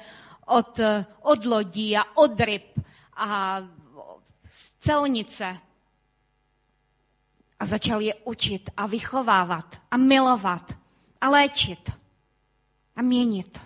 od, 0.46 0.80
od 1.22 1.44
lodí 1.44 1.96
a 1.96 2.04
od 2.16 2.40
ryb 2.40 2.80
a 3.16 3.60
z 4.50 4.72
celnice 4.80 5.58
a 7.60 7.66
začal 7.66 8.00
je 8.00 8.14
učit 8.14 8.70
a 8.76 8.86
vychovávat 8.86 9.82
a 9.90 9.96
milovat 9.96 10.78
a 11.20 11.28
léčit 11.28 11.92
a 12.96 13.02
měnit. 13.02 13.60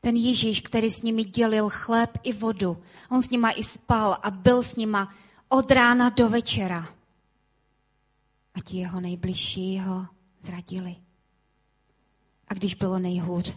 Ten 0.00 0.16
Ježíš, 0.16 0.60
který 0.60 0.90
s 0.90 1.02
nimi 1.02 1.24
dělil 1.24 1.68
chléb 1.68 2.18
i 2.22 2.32
vodu, 2.32 2.82
on 3.10 3.22
s 3.22 3.30
nima 3.30 3.50
i 3.50 3.64
spal 3.64 4.18
a 4.22 4.30
byl 4.30 4.62
s 4.62 4.76
nima 4.76 5.14
od 5.48 5.70
rána 5.70 6.08
do 6.08 6.28
večera 6.28 7.01
a 8.54 8.60
ti 8.60 8.76
jeho 8.76 9.00
nejbližší 9.00 9.78
ho 9.78 10.06
zradili. 10.40 10.96
A 12.48 12.54
když 12.54 12.74
bylo 12.74 12.98
nejhůř, 12.98 13.52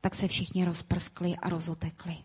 tak 0.00 0.14
se 0.14 0.28
všichni 0.28 0.64
rozprskli 0.64 1.36
a 1.36 1.48
rozotekli. 1.48 2.16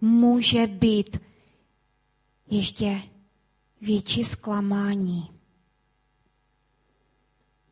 Může 0.00 0.66
být 0.66 1.18
ještě 2.46 3.02
větší 3.80 4.24
zklamání, 4.24 5.30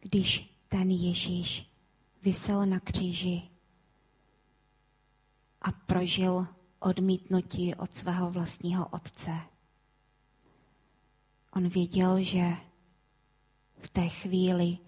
když 0.01 0.57
ten 0.69 0.91
Ježíš 0.91 1.71
vysel 2.23 2.67
na 2.67 2.81
kříži 2.81 3.43
a 5.61 5.73
prožil 5.73 6.47
odmítnutí 6.79 7.75
od 7.75 7.95
svého 7.95 8.31
vlastního 8.31 8.89
otce. 8.89 9.41
On 11.57 11.69
věděl, 11.69 12.25
že 12.25 12.57
v 13.79 13.91
té 13.91 14.09
chvíli 14.09 14.79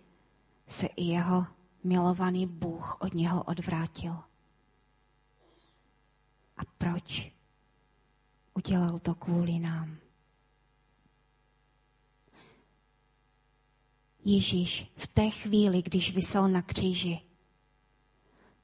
se 0.69 0.87
i 0.87 1.05
jeho 1.05 1.47
milovaný 1.85 2.47
Bůh 2.47 3.01
od 3.01 3.15
něho 3.15 3.43
odvrátil. 3.43 4.13
A 6.57 6.61
proč? 6.79 7.33
Udělal 8.55 8.99
to 8.99 9.15
kvůli 9.15 9.59
nám. 9.59 9.97
Ježíš 14.25 14.93
v 14.97 15.07
té 15.07 15.31
chvíli, 15.31 15.83
když 15.83 16.15
vysel 16.15 16.49
na 16.49 16.63
kříži, 16.63 17.21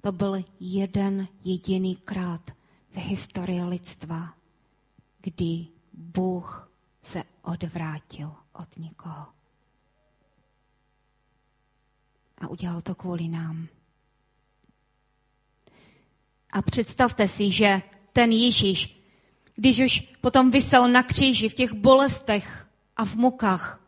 to 0.01 0.13
byl 0.13 0.45
jeden 0.61 1.29
jediný 1.45 1.97
krát 1.97 2.51
v 2.91 2.97
historii 2.97 3.63
lidstva, 3.63 4.35
kdy 5.21 5.67
Bůh 5.93 6.74
se 7.07 7.25
odvrátil 7.43 8.35
od 8.53 8.77
nikoho. 8.77 9.27
A 12.39 12.49
udělal 12.49 12.83
to 12.83 12.95
kvůli 12.95 13.29
nám. 13.29 13.69
A 16.51 16.63
představte 16.63 17.29
si, 17.29 17.53
že 17.53 17.83
ten 18.13 18.33
Ježíš, 18.33 19.01
když 19.55 19.79
už 19.79 20.01
potom 20.01 20.51
vysel 20.51 20.89
na 20.89 21.03
kříži 21.03 21.49
v 21.49 21.55
těch 21.55 21.73
bolestech 21.73 22.69
a 22.97 23.05
v 23.05 23.15
mukách, 23.15 23.85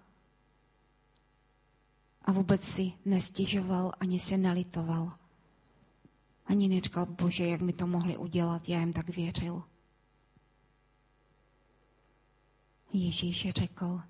a 2.26 2.32
vůbec 2.32 2.64
si 2.64 2.92
nestěžoval, 3.04 3.92
ani 4.00 4.20
se 4.20 4.36
nelitoval. 4.36 5.12
Ani 6.46 6.68
neříkal, 6.68 7.06
bože, 7.06 7.46
jak 7.46 7.60
mi 7.60 7.72
to 7.72 7.86
mohli 7.86 8.16
udělat, 8.16 8.68
já 8.68 8.80
jim 8.80 8.92
tak 8.92 9.08
věřil. 9.08 9.62
Ježíš 12.92 13.48
řekl, 13.50 14.00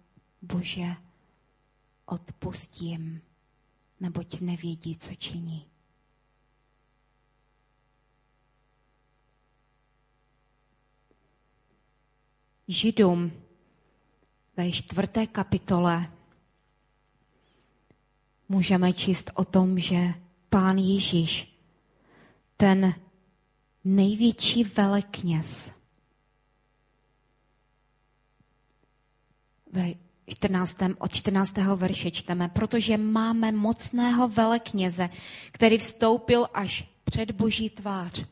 bože, 0.43 0.97
odpustím, 2.07 3.23
neboť 4.01 4.41
nevědí, 4.41 4.97
co 4.97 5.15
činí. 5.15 5.67
Židům 12.69 13.33
ve 14.57 14.73
čtvrté 14.73 15.27
kapitole 15.27 16.12
můžeme 18.49 18.93
číst 18.93 19.31
o 19.35 19.45
tom, 19.45 19.79
že 19.79 20.15
pán 20.49 20.79
Ježíš, 20.79 21.61
ten 22.57 22.95
největší 23.85 24.65
velekněz, 24.65 25.76
ve 29.77 29.95
14. 30.27 30.77
od 30.99 31.12
14. 31.12 31.57
verše 31.77 32.11
čteme, 32.11 32.49
protože 32.49 32.97
máme 32.97 33.53
mocného 33.53 34.29
velekněze, 34.29 35.11
který 35.53 35.79
vstoupil 35.79 36.47
až 36.55 36.89
před 37.05 37.31
boží 37.31 37.71
tvář. 37.71 38.25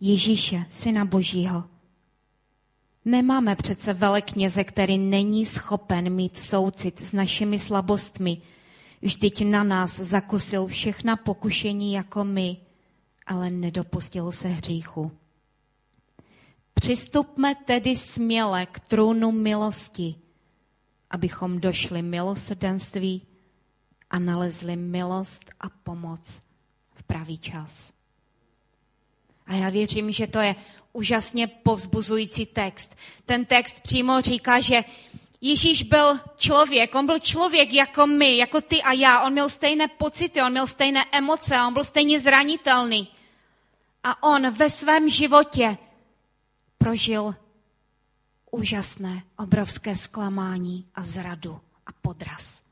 Ježíše, 0.00 0.66
syna 0.70 1.04
božího. 1.04 1.64
Nemáme 3.04 3.56
přece 3.56 3.92
velekněze, 3.92 4.64
který 4.64 4.98
není 4.98 5.46
schopen 5.46 6.10
mít 6.10 6.38
soucit 6.38 7.00
s 7.00 7.12
našimi 7.12 7.58
slabostmi, 7.58 8.42
Vždyť 9.02 9.44
na 9.44 9.62
nás 9.62 9.96
zakusil 9.96 10.66
všechna 10.66 11.16
pokušení 11.16 11.92
jako 11.92 12.24
my, 12.24 12.56
ale 13.26 13.50
nedopustil 13.50 14.32
se 14.32 14.48
hříchu. 14.48 15.12
Přistupme 16.74 17.54
tedy 17.54 17.96
směle 17.96 18.66
k 18.66 18.80
trůnu 18.80 19.32
milosti, 19.32 20.14
abychom 21.12 21.60
došli 21.60 22.02
milosrdenství 22.02 23.22
a 24.10 24.18
nalezli 24.18 24.76
milost 24.76 25.50
a 25.60 25.68
pomoc 25.68 26.42
v 26.94 27.02
pravý 27.02 27.38
čas. 27.38 27.92
A 29.46 29.54
já 29.54 29.70
věřím, 29.70 30.12
že 30.12 30.26
to 30.26 30.38
je 30.38 30.54
úžasně 30.92 31.46
povzbuzující 31.46 32.46
text. 32.46 32.96
Ten 33.26 33.44
text 33.44 33.80
přímo 33.80 34.20
říká, 34.20 34.60
že 34.60 34.84
Ježíš 35.44 35.82
byl 35.82 36.20
člověk, 36.36 36.94
on 36.94 37.06
byl 37.06 37.18
člověk 37.18 37.72
jako 37.72 38.06
my, 38.06 38.36
jako 38.36 38.60
ty 38.60 38.82
a 38.82 38.92
já. 38.92 39.22
On 39.22 39.32
měl 39.32 39.48
stejné 39.48 39.88
pocity, 39.88 40.42
on 40.42 40.50
měl 40.50 40.66
stejné 40.66 41.04
emoce, 41.12 41.54
on 41.66 41.74
byl 41.74 41.84
stejně 41.84 42.20
zranitelný. 42.20 43.08
A 44.04 44.22
on 44.22 44.50
ve 44.50 44.70
svém 44.70 45.08
životě 45.08 45.78
prožil 46.78 47.34
úžasné, 48.52 49.22
obrovské 49.38 49.96
zklamání 49.96 50.86
a 50.94 51.04
zradu 51.04 51.60
a 51.86 51.90
podraz. 52.02 52.62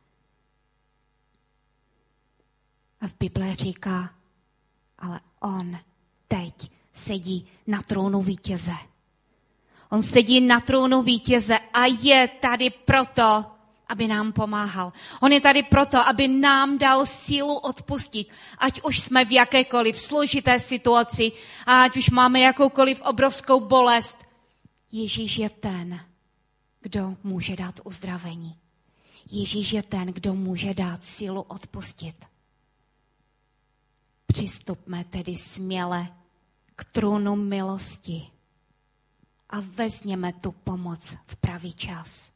A 3.01 3.09
v 3.09 3.15
Bible 3.19 3.55
říká, 3.55 4.15
ale 4.99 5.21
on 5.41 5.79
teď 6.29 6.71
sedí 6.93 7.49
na 7.67 7.83
trónu 7.83 8.23
vítěze. 8.23 8.75
On 9.91 10.03
sedí 10.03 10.41
na 10.41 10.61
trůnu 10.61 11.03
vítěze 11.03 11.59
a 11.59 11.87
je 11.87 12.29
tady 12.29 12.71
proto, 12.71 13.45
aby 13.89 14.09
nám 14.09 14.33
pomáhal. 14.33 14.93
On 15.21 15.33
je 15.33 15.41
tady 15.41 15.63
proto, 15.63 16.09
aby 16.09 16.29
nám 16.29 16.79
dal 16.79 17.07
sílu 17.07 17.55
odpustit, 17.55 18.29
ať 18.59 18.83
už 18.83 19.01
jsme 19.01 19.25
v 19.25 19.33
jakékoliv 19.33 20.01
složité 20.01 20.61
situaci, 20.61 21.33
ať 21.67 21.97
už 21.97 22.11
máme 22.11 22.41
jakoukoliv 22.41 23.01
obrovskou 23.01 23.61
bolest. 23.61 24.30
Ježíš 24.93 25.39
je 25.39 25.51
ten, 25.51 26.01
kdo 26.81 27.17
může 27.23 27.57
dát 27.57 27.81
uzdravení. 27.85 28.59
Ježíš 29.31 29.73
je 29.73 29.83
ten, 29.83 30.09
kdo 30.09 30.35
může 30.35 30.75
dát 30.75 31.05
sílu 31.05 31.43
odpustit. 31.43 32.25
Přistupme 34.27 35.05
tedy 35.05 35.37
směle 35.37 36.17
k 36.77 36.85
trůnu 36.85 37.37
milosti 37.37 38.31
a 39.49 39.61
vezměme 39.61 40.33
tu 40.33 40.53
pomoc 40.53 41.17
v 41.27 41.37
pravý 41.37 41.73
čas. 41.75 42.33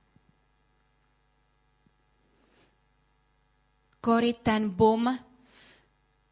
Cory 4.05 4.33
ten 4.33 4.71
Boom, 4.71 5.19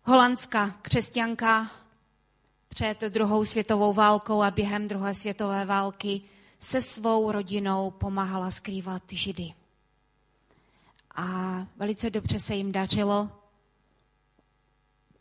holandská 0.03 0.71
křesťanka 0.71 1.82
před 2.75 3.01
druhou 3.01 3.45
světovou 3.45 3.93
válkou 3.93 4.43
a 4.43 4.51
během 4.51 4.89
druhé 4.89 5.15
světové 5.15 5.65
války 5.65 6.21
se 6.61 6.83
svou 6.83 7.33
rodinou 7.33 7.91
pomáhala 7.91 8.51
skrývat 8.51 9.03
židy. 9.11 9.53
A 11.15 11.27
velice 11.77 12.11
dobře 12.11 12.41
se 12.41 12.55
jim 12.55 12.73
dařilo. 12.73 13.31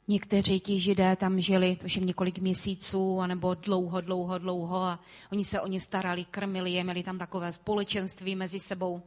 Někteří 0.08 0.60
ti 0.60 0.80
židé 0.80 1.16
tam 1.16 1.42
žili 1.42 1.76
tuším 1.76 2.06
několik 2.06 2.40
měsíců, 2.40 3.20
anebo 3.20 3.54
dlouho, 3.54 4.02
dlouho, 4.02 4.38
dlouho 4.38 4.78
a 4.78 5.00
oni 5.32 5.46
se 5.46 5.62
o 5.62 5.68
ně 5.68 5.82
starali, 5.82 6.26
krmili 6.26 6.72
je, 6.72 6.84
měli 6.84 7.04
tam 7.04 7.18
takové 7.18 7.54
společenství 7.54 8.36
mezi 8.36 8.60
sebou. 8.60 9.02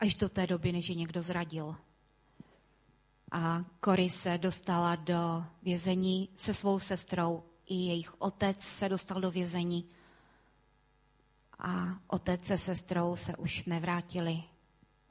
Až 0.00 0.14
do 0.14 0.28
té 0.28 0.46
doby, 0.46 0.72
než 0.72 0.88
je 0.88 0.94
někdo 0.94 1.22
zradil. 1.22 1.76
A 3.34 3.64
Cory 3.84 4.10
se 4.10 4.38
dostala 4.38 4.96
do 4.96 5.44
vězení 5.62 6.28
se 6.36 6.54
svou 6.54 6.78
sestrou. 6.78 7.42
I 7.66 7.74
jejich 7.74 8.20
otec 8.22 8.62
se 8.62 8.88
dostal 8.88 9.20
do 9.20 9.30
vězení. 9.30 9.84
A 11.58 11.98
otec 12.06 12.46
se 12.46 12.58
sestrou 12.58 13.16
se 13.16 13.36
už 13.36 13.64
nevrátili. 13.64 14.42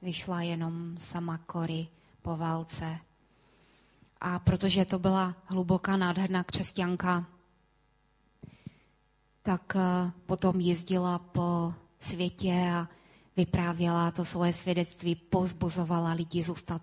Vyšla 0.02 0.42
jenom 0.42 0.98
sama 0.98 1.40
Cory 1.52 1.88
po 2.22 2.38
válce 2.38 3.00
a 4.24 4.40
protože 4.40 4.86
to 4.86 5.00
byla 5.00 5.36
hluboká, 5.46 5.98
nádherná 5.98 6.44
křesťanka, 6.44 7.26
tak 9.42 9.76
eh, 9.76 10.12
potom 10.26 10.60
jezdila 10.60 11.20
po 11.20 11.74
světě 12.00 12.72
a 12.74 12.88
vyprávěla 13.38 14.12
to 14.12 14.26
svoje 14.26 14.54
svědectví, 14.54 15.16
pozbuzovala 15.16 16.14
lidi 16.14 16.44
zůstat 16.44 16.82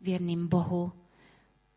věrným 0.00 0.48
Bohu. 0.48 0.92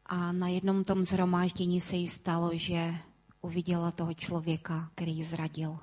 A 0.06 0.32
na 0.32 0.48
jednom 0.48 0.84
tom 0.84 1.04
zhromáždění 1.04 1.82
se 1.82 1.96
jí 1.96 2.08
stalo, 2.08 2.52
že 2.54 2.96
uviděla 3.42 3.92
toho 3.92 4.14
člověka, 4.14 4.92
který 4.96 5.18
ji 5.18 5.24
zradil. 5.24 5.80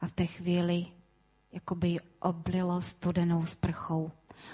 A 0.00 0.06
v 0.06 0.12
té 0.12 0.26
chvíli 0.26 0.86
jakoby 1.52 1.88
ji 1.88 2.00
oblilo 2.20 2.82
studenou 2.82 3.46
sprchou. 3.46 4.10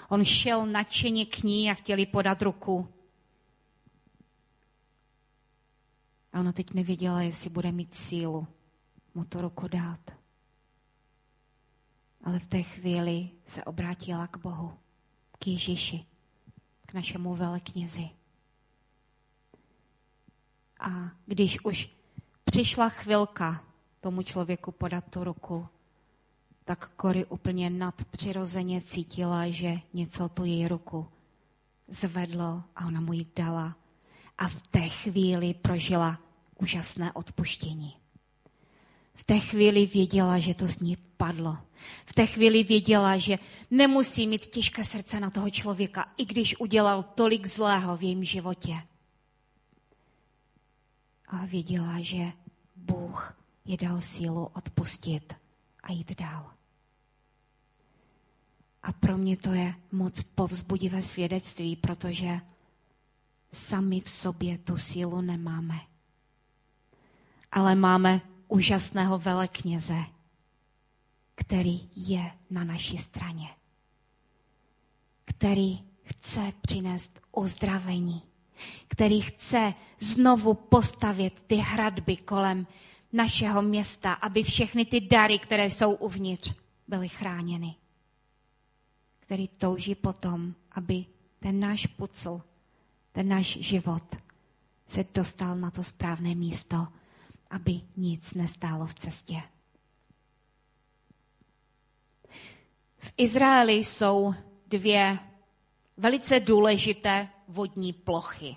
On 0.09 0.25
šel 0.25 0.65
nadšeně 0.65 1.25
k 1.25 1.43
ní 1.43 1.71
a 1.71 1.73
chtěli 1.73 2.05
podat 2.05 2.41
ruku. 2.41 2.89
A 6.33 6.39
ona 6.39 6.51
teď 6.51 6.73
nevěděla, 6.73 7.21
jestli 7.21 7.49
bude 7.49 7.71
mít 7.71 7.95
sílu 7.95 8.47
mu 9.15 9.23
to 9.23 9.41
ruku 9.41 9.67
dát. 9.67 10.11
Ale 12.23 12.39
v 12.39 12.45
té 12.45 12.63
chvíli 12.63 13.29
se 13.45 13.63
obrátila 13.63 14.27
k 14.27 14.37
Bohu, 14.37 14.79
k 15.43 15.47
Ježíši, 15.47 16.05
k 16.85 16.93
našemu 16.93 17.35
veleknězi. 17.35 18.09
A 20.79 21.11
když 21.25 21.65
už 21.65 21.89
přišla 22.45 22.89
chvilka 22.89 23.63
tomu 24.01 24.23
člověku 24.23 24.71
podat 24.71 25.03
tu 25.09 25.23
ruku, 25.23 25.67
tak 26.65 26.89
Kory 26.89 27.25
úplně 27.25 27.69
nadpřirozeně 27.69 28.81
cítila, 28.81 29.47
že 29.49 29.79
něco 29.93 30.29
tu 30.29 30.45
její 30.45 30.67
ruku 30.67 31.07
zvedlo 31.87 32.63
a 32.75 32.85
ona 32.85 33.01
mu 33.01 33.13
ji 33.13 33.25
dala. 33.35 33.75
A 34.37 34.47
v 34.47 34.67
té 34.67 34.89
chvíli 34.89 35.53
prožila 35.53 36.19
úžasné 36.55 37.11
odpuštění. 37.11 38.02
V 39.15 39.23
té 39.23 39.39
chvíli 39.39 39.85
věděla, 39.85 40.39
že 40.39 40.53
to 40.53 40.67
z 40.67 40.79
ní 40.79 40.97
padlo. 41.17 41.57
V 42.05 42.13
té 42.13 42.25
chvíli 42.25 42.63
věděla, 42.63 43.17
že 43.17 43.39
nemusí 43.71 44.27
mít 44.27 44.45
těžké 44.45 44.83
srdce 44.83 45.19
na 45.19 45.29
toho 45.29 45.49
člověka, 45.49 46.05
i 46.17 46.25
když 46.25 46.59
udělal 46.59 47.03
tolik 47.03 47.47
zlého 47.47 47.97
v 47.97 48.03
jejím 48.03 48.23
životě. 48.23 48.75
Ale 51.27 51.47
věděla, 51.47 51.99
že 52.01 52.31
Bůh 52.75 53.37
je 53.65 53.77
dal 53.77 54.01
sílu 54.01 54.45
odpustit 54.45 55.33
a 55.83 55.91
jít 55.91 56.19
dál. 56.19 56.51
A 58.83 58.91
pro 58.91 59.17
mě 59.17 59.37
to 59.37 59.53
je 59.53 59.73
moc 59.91 60.21
povzbudivé 60.23 61.03
svědectví, 61.03 61.75
protože 61.75 62.39
sami 63.51 64.01
v 64.01 64.09
sobě 64.09 64.57
tu 64.57 64.77
sílu 64.77 65.21
nemáme. 65.21 65.79
Ale 67.51 67.75
máme 67.75 68.21
úžasného 68.47 69.19
velekněze, 69.19 69.97
který 71.35 71.89
je 71.95 72.31
na 72.49 72.63
naší 72.63 72.97
straně, 72.97 73.49
který 75.25 75.79
chce 76.03 76.53
přinést 76.61 77.21
uzdravení, 77.31 78.21
který 78.87 79.21
chce 79.21 79.73
znovu 79.99 80.53
postavit 80.53 81.43
ty 81.47 81.55
hradby 81.55 82.17
kolem 82.17 82.67
našeho 83.13 83.61
města, 83.61 84.13
aby 84.13 84.43
všechny 84.43 84.85
ty 84.85 85.01
dary, 85.01 85.39
které 85.39 85.65
jsou 85.69 85.93
uvnitř, 85.93 86.53
byly 86.87 87.09
chráněny. 87.09 87.75
Který 89.19 89.47
touží 89.47 89.95
potom, 89.95 90.53
aby 90.71 91.05
ten 91.39 91.59
náš 91.59 91.85
pucl, 91.87 92.41
ten 93.11 93.27
náš 93.27 93.45
život 93.45 94.15
se 94.87 95.05
dostal 95.13 95.55
na 95.55 95.71
to 95.71 95.83
správné 95.83 96.35
místo, 96.35 96.87
aby 97.53 97.81
nic 97.97 98.33
nestálo 98.33 98.87
v 98.87 98.93
cestě. 98.93 99.41
V 102.97 103.13
Izraeli 103.17 103.73
jsou 103.73 104.33
dvě 104.67 105.19
velice 105.97 106.39
důležité 106.39 107.29
vodní 107.47 107.93
plochy. 107.93 108.55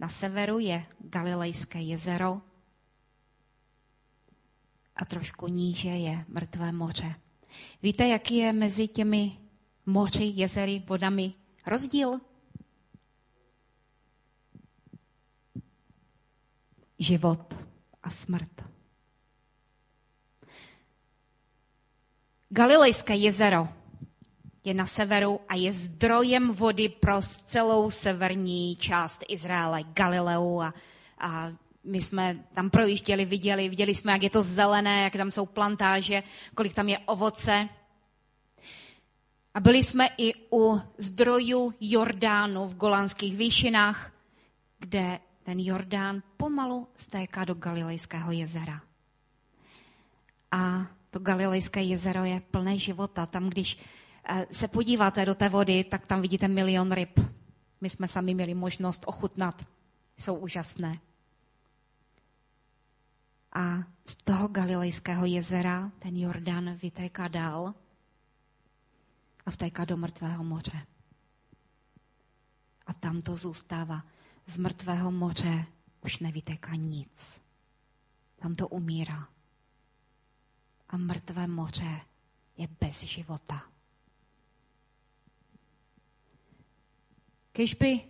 Na 0.00 0.08
severu 0.08 0.58
je 0.58 0.86
Galilejské 1.00 1.80
jezero 1.80 2.40
a 4.96 5.04
trošku 5.04 5.48
níže 5.48 5.88
je 5.88 6.24
Mrtvé 6.28 6.72
moře. 6.72 7.14
Víte, 7.82 8.08
jaký 8.08 8.36
je 8.36 8.52
mezi 8.52 8.88
těmi 8.88 9.38
moři, 9.86 10.32
jezery, 10.34 10.82
vodami 10.86 11.34
rozdíl? 11.66 12.20
Život 16.98 17.54
a 18.02 18.10
smrt. 18.10 18.68
Galilejské 22.48 23.14
jezero 23.14 23.68
je 24.64 24.74
na 24.74 24.86
severu 24.86 25.40
a 25.48 25.54
je 25.54 25.72
zdrojem 25.72 26.52
vody 26.52 26.88
pro 26.88 27.22
celou 27.22 27.90
severní 27.90 28.76
část 28.76 29.24
Izraele, 29.28 29.82
Galileu 29.82 30.60
a, 30.60 30.74
a 31.18 31.52
my 31.84 32.02
jsme 32.02 32.44
tam 32.54 32.70
projížděli, 32.70 33.24
viděli, 33.24 33.68
viděli 33.68 33.94
jsme, 33.94 34.12
jak 34.12 34.22
je 34.22 34.30
to 34.30 34.42
zelené, 34.42 35.02
jak 35.02 35.12
tam 35.12 35.30
jsou 35.30 35.46
plantáže, 35.46 36.22
kolik 36.54 36.74
tam 36.74 36.88
je 36.88 36.98
ovoce. 36.98 37.68
A 39.54 39.60
byli 39.60 39.84
jsme 39.84 40.08
i 40.16 40.34
u 40.52 40.80
zdrojů 40.98 41.74
Jordánu 41.80 42.68
v 42.68 42.74
Golanských 42.74 43.36
výšinách, 43.36 44.12
kde 44.78 45.18
ten 45.48 45.60
Jordán 45.60 46.22
pomalu 46.36 46.88
stéká 46.96 47.44
do 47.44 47.54
Galilejského 47.54 48.32
jezera. 48.32 48.80
A 50.52 50.86
to 51.10 51.18
Galilejské 51.18 51.82
jezero 51.82 52.24
je 52.24 52.40
plné 52.40 52.78
života. 52.78 53.26
Tam, 53.26 53.48
když 53.48 53.80
eh, 54.28 54.46
se 54.52 54.68
podíváte 54.68 55.26
do 55.26 55.34
té 55.34 55.48
vody, 55.48 55.84
tak 55.84 56.06
tam 56.06 56.22
vidíte 56.22 56.48
milion 56.48 56.92
ryb. 56.92 57.20
My 57.80 57.90
jsme 57.90 58.08
sami 58.08 58.34
měli 58.34 58.54
možnost 58.54 59.02
ochutnat. 59.06 59.64
Jsou 60.18 60.34
úžasné. 60.34 61.00
A 63.52 63.78
z 64.06 64.14
toho 64.14 64.48
Galilejského 64.48 65.26
jezera 65.26 65.90
ten 65.98 66.16
Jordán 66.16 66.74
vytéká 66.74 67.28
dál 67.28 67.74
a 69.46 69.50
vtéká 69.50 69.84
do 69.84 69.96
mrtvého 69.96 70.44
moře. 70.44 70.86
A 72.86 72.92
tam 72.92 73.20
to 73.20 73.36
zůstává. 73.36 74.02
Z 74.48 74.56
mrtvého 74.56 75.10
moře 75.10 75.66
už 76.04 76.18
nevytéká 76.18 76.74
nic. 76.74 77.40
Tam 78.36 78.54
to 78.54 78.68
umírá. 78.68 79.28
A 80.88 80.96
mrtvé 80.96 81.46
moře 81.46 82.00
je 82.56 82.68
bez 82.80 83.02
života. 83.02 83.62
Když 87.52 87.74
by 87.74 88.00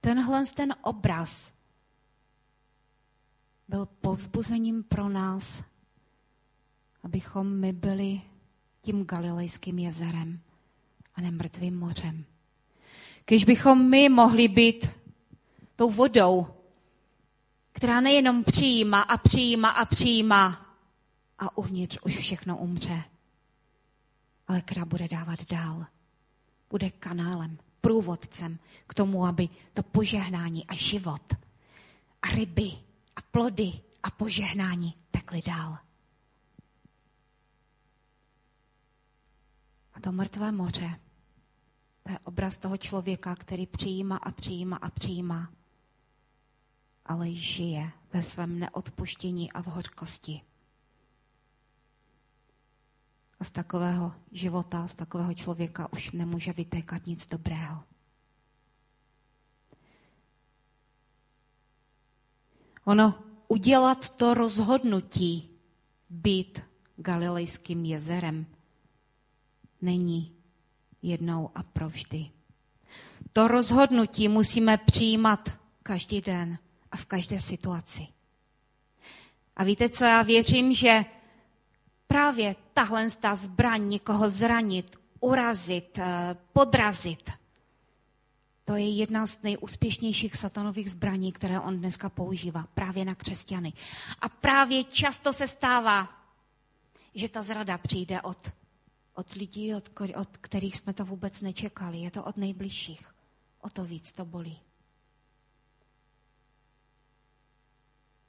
tenhle 0.00 0.46
ten 0.46 0.74
obraz 0.82 1.52
byl 3.68 3.86
povzbuzením 3.86 4.82
pro 4.82 5.08
nás, 5.08 5.64
abychom 7.02 7.60
my 7.60 7.72
byli 7.72 8.20
tím 8.80 9.04
galilejským 9.04 9.78
jezerem 9.78 10.40
a 11.14 11.20
ne 11.20 11.30
mrtvým 11.30 11.78
mořem. 11.78 12.24
Když 13.26 13.44
bychom 13.44 13.90
my 13.90 14.08
mohli 14.08 14.48
být 14.48 15.05
tou 15.76 15.90
vodou, 15.90 16.46
která 17.72 18.00
nejenom 18.00 18.44
přijíma 18.44 19.00
a 19.00 19.16
přijíma 19.16 19.68
a 19.68 19.84
přijíma 19.84 20.66
a 21.38 21.58
uvnitř 21.58 21.98
už 22.02 22.18
všechno 22.18 22.56
umře, 22.56 23.02
ale 24.48 24.60
která 24.60 24.84
bude 24.84 25.08
dávat 25.08 25.44
dál. 25.50 25.86
Bude 26.70 26.90
kanálem, 26.90 27.58
průvodcem 27.80 28.58
k 28.86 28.94
tomu, 28.94 29.26
aby 29.26 29.48
to 29.74 29.82
požehnání 29.82 30.66
a 30.66 30.74
život 30.74 31.34
a 32.22 32.28
ryby 32.28 32.70
a 33.16 33.22
plody 33.22 33.72
a 34.02 34.10
požehnání 34.10 34.94
tekly 35.10 35.42
dál. 35.46 35.78
A 39.94 40.00
to 40.00 40.12
mrtvé 40.12 40.52
moře, 40.52 41.00
to 42.02 42.12
je 42.12 42.18
obraz 42.18 42.58
toho 42.58 42.76
člověka, 42.76 43.36
který 43.36 43.66
přijíma 43.66 44.16
a 44.16 44.30
přijíma 44.30 44.76
a 44.76 44.90
přijíma, 44.90 45.52
ale 47.06 47.30
žije 47.30 47.92
ve 48.12 48.22
svém 48.22 48.58
neodpuštění 48.58 49.52
a 49.52 49.62
v 49.62 49.66
hořkosti. 49.66 50.40
A 53.40 53.44
z 53.44 53.50
takového 53.50 54.14
života, 54.32 54.88
z 54.88 54.94
takového 54.94 55.34
člověka 55.34 55.92
už 55.92 56.10
nemůže 56.10 56.52
vytékat 56.52 57.06
nic 57.06 57.26
dobrého. 57.26 57.84
Ono 62.84 63.14
udělat 63.48 64.16
to 64.16 64.34
rozhodnutí 64.34 65.50
být 66.10 66.60
Galilejským 66.96 67.84
jezerem 67.84 68.46
není 69.82 70.36
jednou 71.02 71.50
a 71.54 71.62
provždy. 71.62 72.30
To 73.32 73.48
rozhodnutí 73.48 74.28
musíme 74.28 74.76
přijímat 74.76 75.58
každý 75.82 76.20
den 76.20 76.58
a 76.96 76.98
v 76.98 77.04
každé 77.04 77.40
situaci. 77.40 78.06
A 79.56 79.64
víte 79.64 79.88
co, 79.88 80.04
já 80.04 80.22
věřím, 80.22 80.74
že 80.74 81.04
právě 82.08 82.56
tahle 82.74 83.10
ta 83.10 83.34
zbraň 83.34 83.88
někoho 83.88 84.30
zranit, 84.30 84.96
urazit, 85.20 85.98
eh, 85.98 86.36
podrazit– 86.52 87.30
to 88.66 88.76
je 88.76 88.88
jedna 88.88 89.26
z 89.26 89.42
nejúspěšnějších 89.42 90.36
satanových 90.36 90.90
zbraní, 90.90 91.32
které 91.32 91.60
on 91.60 91.78
dneska 91.78 92.08
používá 92.08 92.64
právě 92.74 93.04
na 93.04 93.14
křesťany. 93.14 93.72
A 94.20 94.28
právě 94.28 94.84
často 94.84 95.32
se 95.32 95.48
stává, 95.48 96.08
že 97.14 97.28
ta 97.28 97.42
zrada 97.42 97.78
přijde 97.78 98.22
od, 98.22 98.52
od 99.14 99.32
lidí, 99.32 99.74
od, 99.74 99.90
od 100.16 100.36
kterých 100.36 100.76
jsme 100.76 100.92
to 100.92 101.04
vůbec 101.04 101.40
nečekali. 101.40 101.98
Je 101.98 102.10
to 102.10 102.24
od 102.24 102.36
nejbližších. 102.36 103.14
O 103.60 103.70
to 103.70 103.84
víc 103.84 104.12
to 104.12 104.24
bolí. 104.24 104.58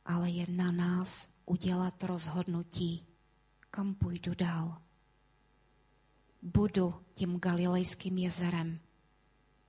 Ale 0.08 0.30
je 0.30 0.46
na 0.50 0.72
nás 0.72 1.30
udělat 1.46 2.04
rozhodnutí, 2.04 3.08
kam 3.72 3.96
půjdu 3.96 4.36
dál. 4.36 4.82
Budu 6.42 7.04
tím 7.14 7.40
galilejským 7.40 8.18
jezerem, 8.18 8.80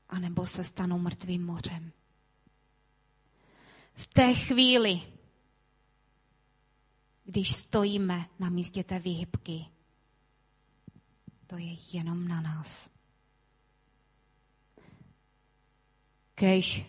anebo 0.09 0.47
se 0.47 0.65
stanou 0.65 0.99
mrtvým 0.99 1.47
mořem. 1.47 1.93
V 3.95 4.07
té 4.07 4.35
chvíli, 4.35 5.03
když 7.25 7.57
stojíme 7.57 8.29
na 8.39 8.51
místě 8.51 8.85
té 8.85 8.99
výhybky, 8.99 9.67
to 11.47 11.57
je 11.57 11.77
jenom 11.93 12.29
na 12.29 12.41
nás. 12.41 12.91
Kež 16.35 16.87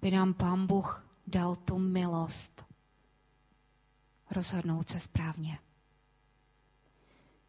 by 0.00 0.10
nám 0.10 0.34
Pán 0.34 0.66
Bůh 0.66 1.11
dal 1.32 1.56
tu 1.56 1.78
milost 1.78 2.64
rozhodnout 4.30 4.90
se 4.90 5.00
správně. 5.00 5.58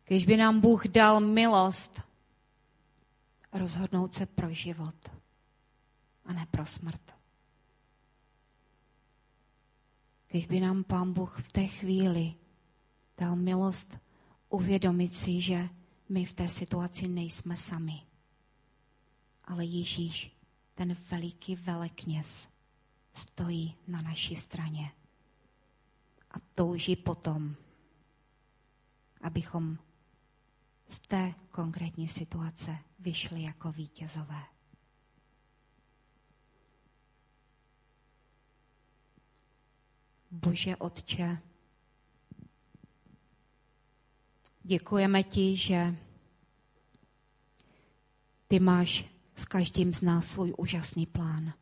Když 0.06 0.26
by 0.26 0.38
nám 0.38 0.60
Bůh 0.60 0.88
dal 0.88 1.20
milost 1.20 2.02
rozhodnout 3.54 4.16
se 4.16 4.26
pro 4.26 4.54
život 4.54 4.96
a 6.26 6.34
ne 6.34 6.48
pro 6.52 6.66
smrt. 6.66 7.24
když 10.34 10.46
by 10.46 10.60
nám 10.60 10.84
Pán 10.84 11.14
Bůh 11.14 11.42
v 11.42 11.52
té 11.52 11.68
chvíli 11.68 12.34
dal 13.18 13.36
milost 13.36 13.98
uvědomit 14.50 15.16
si, 15.16 15.42
že 15.42 15.70
my 16.10 16.26
v 16.26 16.34
té 16.34 16.48
situaci 16.48 17.08
nejsme 17.08 17.58
sami. 17.58 18.02
Ale 19.44 19.66
Ježíš, 19.66 20.38
ten 20.76 20.98
veliký 21.12 21.56
velekněz, 21.56 22.50
stojí 23.14 23.76
na 23.88 24.02
naší 24.02 24.36
straně 24.36 24.92
a 26.32 26.40
touží 26.56 26.96
potom, 26.96 27.56
abychom 29.22 29.78
z 30.90 31.00
té 31.00 31.34
konkrétní 31.52 32.08
situace 32.08 32.78
vyšli 33.00 33.42
jako 33.42 33.72
vítězové. 33.72 34.44
Bože 40.32 40.76
Otče, 40.76 41.38
děkujeme 44.64 45.24
ti, 45.24 45.58
že 45.58 45.96
ty 48.48 48.60
máš 48.60 49.06
s 49.36 49.46
každým 49.46 49.94
z 49.94 50.02
nás 50.02 50.28
svůj 50.28 50.54
úžasný 50.58 51.06
plán. 51.06 51.54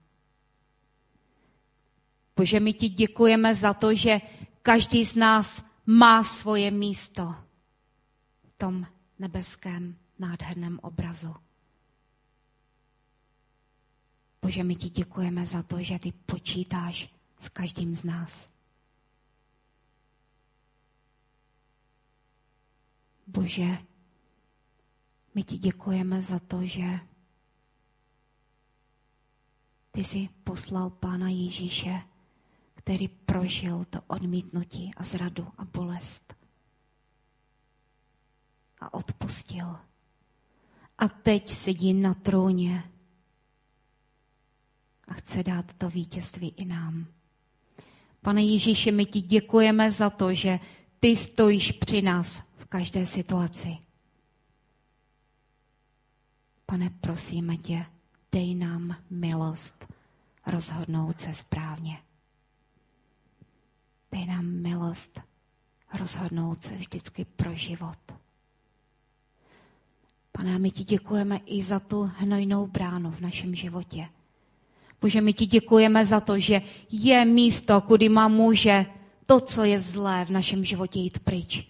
Bože, 2.41 2.59
my 2.59 2.73
ti 2.73 2.89
děkujeme 2.89 3.55
za 3.55 3.73
to, 3.73 3.95
že 3.95 4.21
každý 4.61 5.05
z 5.05 5.15
nás 5.15 5.65
má 5.85 6.23
svoje 6.23 6.71
místo 6.71 7.35
v 8.43 8.53
tom 8.57 8.87
nebeském 9.19 9.95
nádherném 10.19 10.79
obrazu. 10.81 11.35
Bože, 14.41 14.63
my 14.63 14.75
ti 14.75 14.89
děkujeme 14.89 15.45
za 15.45 15.63
to, 15.63 15.83
že 15.83 15.99
ty 15.99 16.11
počítáš 16.11 17.13
s 17.39 17.49
každým 17.49 17.95
z 17.95 18.03
nás. 18.03 18.49
Bože, 23.27 23.77
my 25.35 25.43
ti 25.43 25.57
děkujeme 25.57 26.21
za 26.21 26.39
to, 26.39 26.65
že 26.65 26.99
ty 29.91 30.03
jsi 30.03 30.29
poslal 30.43 30.89
Pána 30.89 31.29
Ježíše, 31.29 32.10
který 32.83 33.07
prožil 33.07 33.85
to 33.85 33.99
odmítnutí 34.07 34.91
a 34.97 35.03
zradu 35.03 35.47
a 35.57 35.65
bolest. 35.65 36.33
A 38.79 38.93
odpustil. 38.93 39.77
A 40.97 41.07
teď 41.07 41.49
sedí 41.49 41.93
na 41.93 42.13
trůně 42.13 42.83
a 45.07 45.13
chce 45.13 45.43
dát 45.43 45.73
to 45.73 45.89
vítězství 45.89 46.53
i 46.57 46.65
nám. 46.65 47.05
Pane 48.21 48.43
Ježíši, 48.43 48.91
my 48.91 49.05
ti 49.05 49.21
děkujeme 49.21 49.91
za 49.91 50.09
to, 50.09 50.33
že 50.33 50.59
ty 50.99 51.15
stojíš 51.15 51.71
při 51.71 52.01
nás 52.01 52.43
každé 52.69 53.05
situaci. 53.05 53.77
Pane, 56.65 56.89
prosíme 56.89 57.57
tě, 57.57 57.85
dej 58.31 58.55
nám 58.55 58.95
milost 59.09 59.85
rozhodnout 60.47 61.21
se 61.21 61.33
správně. 61.33 61.97
Dej 64.11 64.25
nám 64.25 64.45
milost 64.45 65.19
rozhodnout 65.93 66.63
se 66.63 66.75
vždycky 66.75 67.25
pro 67.25 67.53
život. 67.53 67.97
Pane, 70.31 70.59
my 70.59 70.71
ti 70.71 70.83
děkujeme 70.83 71.37
i 71.45 71.63
za 71.63 71.79
tu 71.79 72.11
hnojnou 72.17 72.67
bránu 72.67 73.11
v 73.11 73.19
našem 73.19 73.55
životě. 73.55 74.09
Bože, 75.01 75.21
my 75.21 75.33
ti 75.33 75.45
děkujeme 75.45 76.05
za 76.05 76.19
to, 76.19 76.39
že 76.39 76.61
je 76.91 77.25
místo, 77.25 77.81
kudy 77.81 78.09
má 78.09 78.27
může 78.27 78.85
to, 79.25 79.39
co 79.39 79.63
je 79.63 79.81
zlé 79.81 80.25
v 80.25 80.29
našem 80.29 80.65
životě 80.65 80.99
jít 80.99 81.19
pryč. 81.19 81.67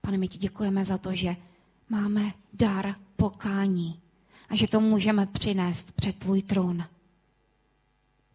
Pane, 0.00 0.18
my 0.18 0.28
ti 0.28 0.38
děkujeme 0.38 0.84
za 0.84 0.98
to, 0.98 1.14
že 1.14 1.36
máme 1.88 2.32
dar 2.52 2.94
pokání 3.16 4.00
a 4.48 4.56
že 4.56 4.68
to 4.68 4.80
můžeme 4.80 5.26
přinést 5.26 5.92
před 5.92 6.18
tvůj 6.18 6.42
trůn. 6.42 6.84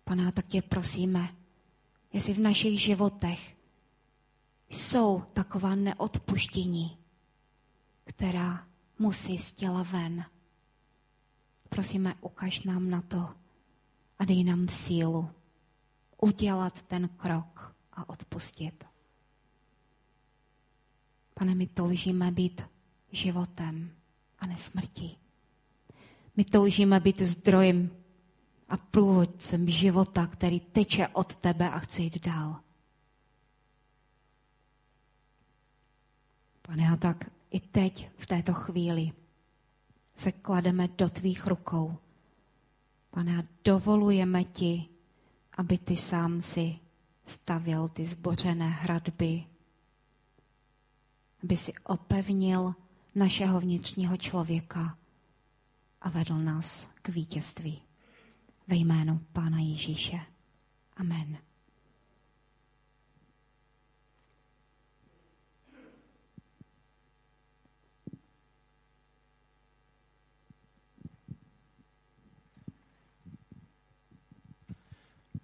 Pane, 0.04 0.32
tak 0.32 0.48
tě 0.48 0.62
prosíme, 0.62 1.30
jestli 2.14 2.34
v 2.34 2.40
našich 2.40 2.82
životech 2.82 3.58
jsou 4.70 5.24
taková 5.34 5.76
neodpuštění, 5.76 6.98
která 8.04 8.68
musí 9.00 9.38
z 9.38 9.52
těla 9.52 9.84
ven. 9.84 10.26
Prosíme, 11.70 12.16
ukaž 12.22 12.64
nám 12.64 12.90
na 12.90 13.02
to 13.02 13.30
a 14.20 14.26
dej 14.26 14.44
nám 14.44 14.68
sílu 14.68 15.30
udělat 16.22 16.82
ten 16.82 17.08
krok 17.08 17.76
a 17.94 18.10
odpustit. 18.10 18.84
Pane, 21.34 21.56
my 21.56 21.68
toužíme 21.68 22.32
být 22.32 22.62
životem 23.12 23.92
a 24.40 24.46
ne 24.48 24.58
smrtí. 24.58 25.18
My 26.38 26.46
toužíme 26.46 27.00
být 27.00 27.22
zdrojem 27.22 28.03
a 28.74 28.78
průvodcem 28.78 29.70
života, 29.70 30.28
který 30.28 30.60
teče 30.60 31.08
od 31.08 31.36
tebe 31.36 31.70
a 31.70 31.80
chce 31.80 32.02
jít 32.02 32.26
dál. 32.26 32.60
Pane, 36.62 36.90
a 36.90 36.96
tak 36.96 37.30
i 37.52 37.60
teď, 37.60 38.10
v 38.18 38.26
této 38.26 38.54
chvíli, 38.54 39.12
se 40.16 40.32
klademe 40.32 40.88
do 40.88 41.10
tvých 41.10 41.48
rukou. 41.48 41.98
Pane, 43.10 43.38
a 43.40 43.44
dovolujeme 43.66 44.44
ti, 44.44 44.90
aby 45.58 45.78
ty 45.78 45.98
sám 45.98 46.42
si 46.42 46.80
stavěl 47.26 47.88
ty 47.88 48.06
zbořené 48.06 48.70
hradby, 48.70 49.46
aby 51.44 51.58
si 51.58 51.74
opevnil 51.84 52.76
našeho 53.16 53.60
vnitřního 53.60 54.18
člověka 54.18 54.98
a 56.02 56.10
vedl 56.10 56.38
nás 56.38 56.88
k 57.02 57.10
vítězství. 57.10 57.82
Ve 58.74 58.78
jménu 58.78 59.20
Pána 59.34 59.60
Ježíše. 59.60 60.20
Amen. 60.96 61.38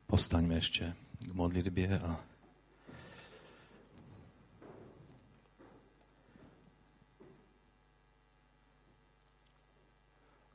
Povstaňme 0.08 0.56
ještě 0.56 0.96
k 1.20 1.34
modlitbě 1.34 2.00
a 2.00 2.26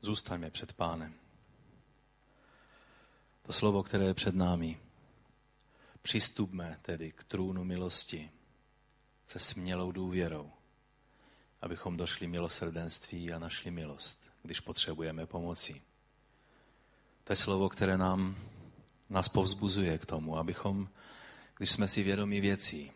Zůstaňme 0.01 0.49
před 0.49 0.73
pánem. 0.73 1.24
To 3.45 3.53
slovo, 3.53 3.83
které 3.83 4.05
je 4.05 4.13
před 4.13 4.35
námi. 4.35 4.79
Přistupme 6.01 6.79
tedy 6.81 7.11
k 7.11 7.23
trůnu 7.23 7.63
milosti 7.63 8.31
se 9.27 9.39
smělou 9.39 9.91
důvěrou, 9.91 10.51
abychom 11.61 11.97
došli 11.97 12.27
milosrdenství 12.27 13.33
a 13.33 13.39
našli 13.39 13.71
milost, 13.71 14.31
když 14.43 14.59
potřebujeme 14.59 15.25
pomoci. 15.25 15.81
To 17.23 17.33
je 17.33 17.37
slovo, 17.37 17.69
které 17.69 17.97
nám, 17.97 18.35
nás 19.09 19.29
povzbuzuje 19.29 19.97
k 19.97 20.05
tomu, 20.05 20.37
abychom, 20.37 20.89
když 21.57 21.71
jsme 21.71 21.87
si 21.87 22.03
vědomi 22.03 22.41
věcí, 22.41 22.91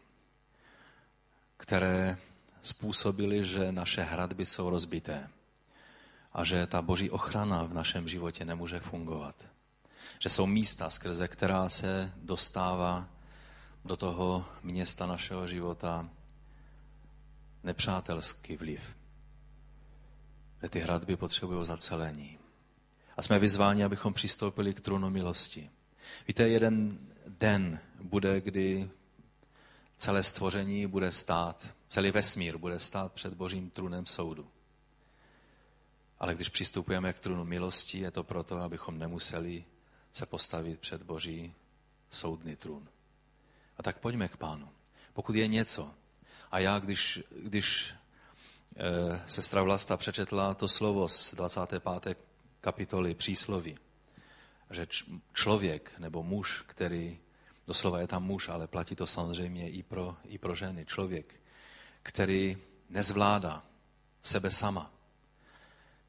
které 1.58 2.18
způsobily, 2.62 3.46
že 3.46 3.72
naše 3.72 4.02
hradby 4.02 4.46
jsou 4.46 4.70
rozbité, 4.70 5.30
a 6.34 6.44
že 6.44 6.68
ta 6.68 6.82
boží 6.82 7.10
ochrana 7.10 7.64
v 7.64 7.74
našem 7.74 8.08
životě 8.08 8.46
nemůže 8.46 8.80
fungovat. 8.80 9.59
Že 10.20 10.30
jsou 10.30 10.46
místa, 10.46 10.90
skrze 10.90 11.28
která 11.28 11.70
se 11.70 12.14
dostává 12.16 13.10
do 13.86 13.98
toho 13.98 14.46
města 14.64 15.06
našeho 15.06 15.48
života 15.48 16.10
nepřátelský 17.64 18.58
vliv. 18.58 18.82
Že 20.62 20.70
ty 20.70 20.80
hradby 20.80 21.16
potřebují 21.16 21.66
zacelení. 21.66 22.40
A 23.18 23.22
jsme 23.22 23.40
vyzváni, 23.40 23.84
abychom 23.84 24.14
přistoupili 24.14 24.74
k 24.74 24.82
trůnu 24.82 25.10
milosti. 25.10 25.70
Víte, 26.28 26.50
jeden 26.50 27.00
den 27.28 27.80
bude, 28.02 28.42
kdy 28.42 28.90
celé 29.98 30.24
stvoření 30.24 30.88
bude 30.88 31.12
stát, 31.12 31.76
celý 31.88 32.12
vesmír 32.12 32.58
bude 32.58 32.80
stát 32.80 33.14
před 33.14 33.34
božím 33.34 33.70
trůnem 33.70 34.06
soudu. 34.06 34.48
Ale 36.20 36.36
když 36.36 36.50
přistupujeme 36.50 37.14
k 37.14 37.20
trůnu 37.20 37.46
milosti, 37.46 38.00
je 38.00 38.12
to 38.12 38.24
proto, 38.24 38.58
abychom 38.58 39.00
nemuseli 39.00 39.66
se 40.14 40.26
postavit 40.26 40.80
před 40.80 41.04
Boží 41.04 41.54
soudný 42.10 42.56
trůn. 42.56 42.88
A 43.78 43.84
tak 43.84 43.98
pojďme 43.98 44.28
k 44.28 44.38
pánu. 44.38 44.70
Pokud 45.14 45.36
je 45.36 45.48
něco, 45.48 45.94
a 46.52 46.60
já, 46.60 46.80
když, 46.80 47.24
když 47.44 47.94
e, 48.76 49.24
sestra 49.28 49.64
Vlasta 49.64 49.98
přečetla 49.98 50.54
to 50.54 50.68
slovo 50.68 51.10
z 51.10 51.34
25. 51.34 52.18
kapitoly 52.62 53.16
přísloví, 53.16 53.78
že 54.70 54.88
člověk 55.34 56.00
nebo 56.00 56.24
muž, 56.24 56.64
který 56.68 57.20
Doslova 57.70 58.00
je 58.00 58.08
tam 58.08 58.24
muž, 58.24 58.50
ale 58.50 58.68
platí 58.68 58.96
to 58.96 59.08
samozřejmě 59.08 59.70
i 59.70 59.84
pro, 59.84 60.18
i 60.24 60.38
pro 60.38 60.56
ženy. 60.56 60.86
Člověk, 60.86 61.40
který 62.04 62.58
nezvládá 62.90 63.64
sebe 64.22 64.52
sama, 64.52 64.92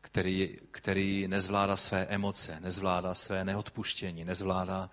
který, 0.01 0.59
který 0.71 1.29
nezvládá 1.29 1.77
své 1.77 2.07
emoce, 2.07 2.61
nezvládá 2.61 3.15
své 3.15 3.45
neodpuštění, 3.45 4.25
nezvládá 4.25 4.91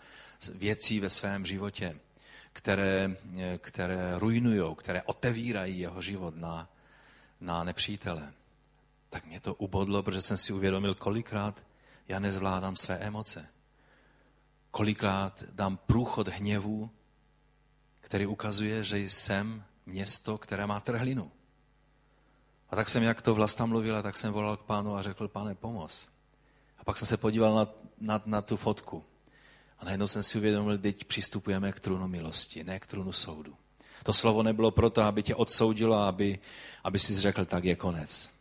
věcí 0.53 0.99
ve 0.99 1.10
svém 1.10 1.45
životě, 1.45 1.99
které, 2.53 3.18
které 3.58 4.20
rujnují, 4.20 4.76
které 4.76 5.03
otevírají 5.03 5.80
jeho 5.80 6.01
život 6.01 6.36
na, 6.36 6.70
na 7.41 7.64
nepřítele. 7.64 8.34
Tak 9.10 9.26
mě 9.26 9.39
to 9.39 9.53
ubodlo, 9.55 10.03
protože 10.03 10.22
jsem 10.22 10.38
si 10.38 10.53
uvědomil, 10.53 10.95
kolikrát 10.95 11.64
já 12.08 12.20
nezvládám 12.20 12.76
své 12.76 12.97
emoce. 12.97 13.49
Kolikrát 14.72 15.43
dám 15.51 15.78
průchod 15.78 16.28
hněvu, 16.28 16.91
který 17.99 18.26
ukazuje, 18.26 18.84
že 18.84 18.99
jsem 18.99 19.64
město, 19.86 20.38
které 20.38 20.68
má 20.68 20.80
trhlinu. 20.80 21.32
A 22.70 22.76
tak 22.76 22.89
jsem, 22.89 23.03
jak 23.03 23.22
to 23.22 23.36
Vlasta 23.36 23.65
mluvila, 23.65 24.01
tak 24.01 24.18
jsem 24.18 24.34
volal 24.34 24.57
k 24.57 24.63
pánu 24.63 24.95
a 24.95 25.01
řekl, 25.01 25.28
pane, 25.28 25.55
pomoz. 25.55 26.09
A 26.80 26.84
pak 26.84 26.97
jsem 26.97 27.07
se 27.07 27.18
podíval 27.18 27.55
na, 27.55 27.68
na, 28.01 28.22
na 28.26 28.41
tu 28.41 28.57
fotku. 28.57 29.03
A 29.80 29.86
najednou 29.86 30.07
jsem 30.07 30.24
si 30.24 30.38
uvědomil, 30.38 30.78
teď 30.78 31.03
přistupujeme 31.03 31.72
k 31.72 31.80
trůnu 31.80 32.07
milosti, 32.07 32.63
ne 32.63 32.80
k 32.80 32.88
trůnu 32.88 33.13
soudu. 33.13 33.55
To 34.03 34.13
slovo 34.13 34.43
nebylo 34.43 34.72
proto, 34.72 35.01
aby 35.01 35.24
tě 35.24 35.36
odsoudilo, 35.36 35.95
aby, 35.95 36.39
aby 36.84 36.99
si 36.99 37.15
řekl, 37.15 37.45
tak 37.45 37.63
je 37.63 37.76
konec. 37.76 38.34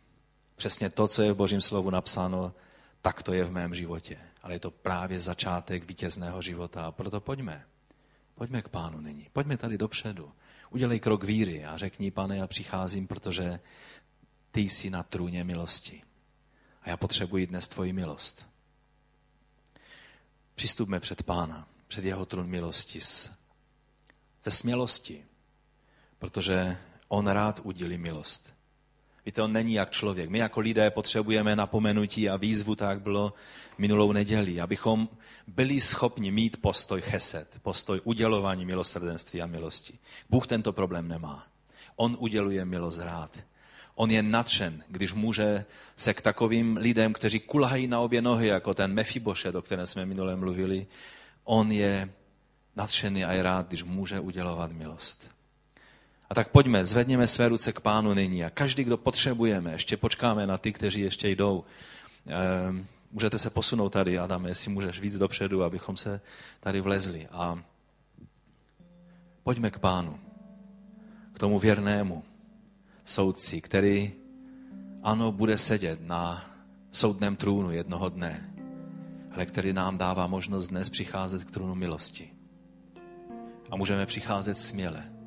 Přesně 0.55 0.89
to, 0.89 1.07
co 1.07 1.21
je 1.21 1.31
v 1.31 1.35
Božím 1.35 1.61
slovu 1.61 1.89
napsáno, 1.89 2.53
tak 3.01 3.23
to 3.23 3.33
je 3.33 3.43
v 3.43 3.51
mém 3.51 3.75
životě. 3.75 4.17
Ale 4.43 4.55
je 4.55 4.59
to 4.59 4.71
právě 4.71 5.19
začátek 5.19 5.87
vítězného 5.87 6.41
života. 6.41 6.85
A 6.85 6.91
proto 6.91 7.21
pojďme. 7.21 7.65
Pojďme 8.35 8.61
k 8.61 8.69
pánu 8.69 9.01
nyní. 9.01 9.27
Pojďme 9.33 9.57
tady 9.57 9.77
dopředu. 9.77 10.31
Udělej 10.69 10.99
krok 10.99 11.23
víry 11.23 11.65
a 11.65 11.77
řekni, 11.77 12.11
pane, 12.11 12.37
já 12.37 12.47
přicházím, 12.47 13.07
protože 13.07 13.59
ty 14.57 14.61
jsi 14.61 14.89
na 14.89 15.03
trůně 15.03 15.43
milosti. 15.43 16.01
A 16.81 16.89
já 16.89 16.97
potřebuji 16.97 17.47
dnes 17.47 17.67
tvoji 17.67 17.93
milost. 17.93 18.47
Přistupme 20.55 20.99
před 20.99 21.23
pána, 21.23 21.67
před 21.87 22.05
jeho 22.05 22.25
trůn 22.25 22.47
milosti 22.47 22.99
ze 24.43 24.51
smělosti, 24.51 25.25
protože 26.19 26.77
on 27.07 27.27
rád 27.27 27.59
udělí 27.63 27.97
milost. 27.97 28.53
Víte, 29.25 29.41
on 29.41 29.53
není 29.53 29.73
jak 29.73 29.91
člověk. 29.91 30.29
My 30.29 30.37
jako 30.37 30.59
lidé 30.59 30.91
potřebujeme 30.91 31.55
napomenutí 31.55 32.29
a 32.29 32.37
výzvu, 32.37 32.75
tak 32.75 33.01
bylo 33.01 33.33
minulou 33.77 34.11
neděli, 34.11 34.61
abychom 34.61 35.09
byli 35.47 35.81
schopni 35.81 36.31
mít 36.31 36.61
postoj 36.61 37.01
cheset, 37.01 37.59
postoj 37.61 38.01
udělování 38.03 38.65
milosrdenství 38.65 39.41
a 39.41 39.45
milosti. 39.45 39.99
Bůh 40.29 40.47
tento 40.47 40.73
problém 40.73 41.07
nemá. 41.07 41.47
On 41.95 42.17
uděluje 42.19 42.65
milost 42.65 42.99
rád. 42.99 43.37
On 43.99 44.11
je 44.11 44.23
natřen, 44.23 44.83
když 44.87 45.13
může 45.13 45.65
se 45.95 46.13
k 46.13 46.21
takovým 46.21 46.77
lidem, 46.77 47.13
kteří 47.13 47.39
kulhají 47.39 47.87
na 47.87 47.99
obě 47.99 48.21
nohy, 48.21 48.47
jako 48.47 48.73
ten 48.73 48.93
Mefibošet, 48.93 49.55
o 49.55 49.61
kterém 49.61 49.87
jsme 49.87 50.05
minule 50.05 50.35
mluvili, 50.35 50.87
on 51.43 51.71
je 51.71 52.09
natřený 52.75 53.25
a 53.25 53.33
je 53.33 53.43
rád, 53.43 53.67
když 53.67 53.83
může 53.83 54.19
udělovat 54.19 54.71
milost. 54.71 55.31
A 56.29 56.35
tak 56.35 56.47
pojďme, 56.49 56.85
zvedněme 56.85 57.27
své 57.27 57.49
ruce 57.49 57.73
k 57.73 57.79
pánu 57.79 58.13
nyní 58.13 58.43
a 58.45 58.49
každý, 58.49 58.83
kdo 58.83 58.97
potřebujeme, 58.97 59.71
ještě 59.71 59.97
počkáme 59.97 60.47
na 60.47 60.57
ty, 60.57 60.73
kteří 60.73 61.01
ještě 61.01 61.29
jdou. 61.29 61.63
Ehm, 62.27 62.87
můžete 63.11 63.39
se 63.39 63.49
posunout 63.49 63.89
tady, 63.89 64.19
Adam, 64.19 64.45
jestli 64.45 64.71
můžeš 64.71 64.99
víc 64.99 65.17
dopředu, 65.17 65.63
abychom 65.63 65.97
se 65.97 66.21
tady 66.59 66.81
vlezli. 66.81 67.27
A 67.31 67.63
pojďme 69.43 69.71
k 69.71 69.79
pánu, 69.79 70.19
k 71.33 71.39
tomu 71.39 71.59
věrnému 71.59 72.23
soudci, 73.09 73.61
který, 73.61 74.11
ano, 75.03 75.31
bude 75.31 75.57
sedět 75.57 75.99
na 76.01 76.45
soudném 76.91 77.35
trůnu 77.35 77.71
jednoho 77.71 78.09
dne, 78.09 78.53
ale 79.31 79.45
který 79.45 79.73
nám 79.73 79.97
dává 79.97 80.27
možnost 80.27 80.67
dnes 80.67 80.89
přicházet 80.89 81.43
k 81.43 81.51
trůnu 81.51 81.75
milosti. 81.75 82.29
A 83.71 83.75
můžeme 83.75 84.05
přicházet 84.05 84.57
směle 84.57 85.17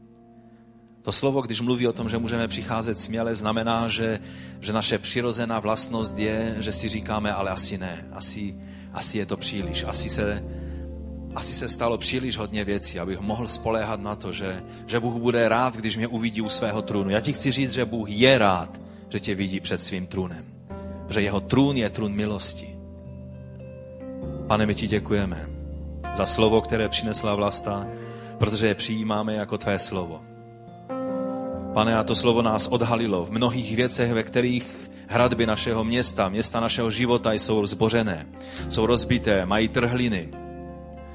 to 1.03 1.13
slovo, 1.13 1.41
když 1.41 1.61
mluví 1.61 1.89
o 1.89 1.93
tom, 1.93 2.09
že 2.09 2.19
můžeme 2.19 2.49
přicházet 2.49 2.99
směle, 2.99 3.35
znamená, 3.35 3.89
že, 3.89 4.21
že 4.61 4.73
naše 4.73 4.99
přirozená 4.99 5.61
vlastnost 5.61 6.19
je, 6.19 6.57
že 6.59 6.73
si 6.73 6.89
říkáme, 6.89 7.33
ale 7.33 7.51
asi 7.51 7.79
ne, 7.79 8.09
asi, 8.13 8.55
asi 8.93 9.19
je 9.19 9.27
to 9.27 9.37
příliš, 9.37 9.85
asi 9.85 10.11
se, 10.11 10.45
asi 11.35 11.53
se 11.53 11.69
stalo 11.69 11.99
příliš 11.99 12.37
hodně 12.37 12.65
věcí, 12.65 13.01
abych 13.01 13.21
mohl 13.21 13.49
spoléhat 13.49 14.01
na 14.01 14.17
to, 14.17 14.33
že, 14.33 14.63
že 14.87 15.01
Bůh 15.01 15.15
bude 15.15 15.49
rád, 15.49 15.77
když 15.77 15.97
mě 15.97 16.07
uvidí 16.07 16.41
u 16.41 16.49
svého 16.49 16.83
trůnu. 16.83 17.11
Já 17.11 17.21
ti 17.21 17.33
chci 17.33 17.53
říct, 17.53 17.73
že 17.73 17.85
Bůh 17.85 18.11
je 18.11 18.39
rád, 18.39 18.81
že 19.09 19.21
tě 19.21 19.35
vidí 19.35 19.61
před 19.61 19.81
svým 19.81 20.07
trůnem. 20.07 20.45
Že 21.09 21.21
jeho 21.21 21.41
trůn 21.41 21.77
je 21.77 21.91
trůn 21.91 22.13
milosti. 22.13 22.77
Pane, 24.47 24.67
my 24.67 24.75
ti 24.75 24.87
děkujeme 24.87 25.49
za 26.15 26.27
slovo, 26.27 26.61
které 26.61 26.89
přinesla 26.89 27.35
vlasta, 27.35 27.87
protože 28.39 28.67
je 28.67 28.75
přijímáme 28.75 29.35
jako 29.35 29.59
tvé 29.59 29.79
slovo. 29.79 30.21
Pane, 31.75 31.99
a 31.99 32.03
to 32.03 32.15
slovo 32.15 32.43
nás 32.43 32.67
odhalilo 32.67 33.27
v 33.27 33.31
mnohých 33.31 33.77
věcech, 33.77 34.13
ve 34.13 34.23
kterých 34.23 34.91
hradby 35.09 35.47
našeho 35.47 35.85
města, 35.85 36.29
města 36.29 36.61
našeho 36.61 36.91
života 36.91 37.33
jsou 37.33 37.67
zbořené, 37.67 38.27
jsou 38.69 38.87
rozbité, 38.87 39.47
mají 39.47 39.69
trhliny. 39.69 40.29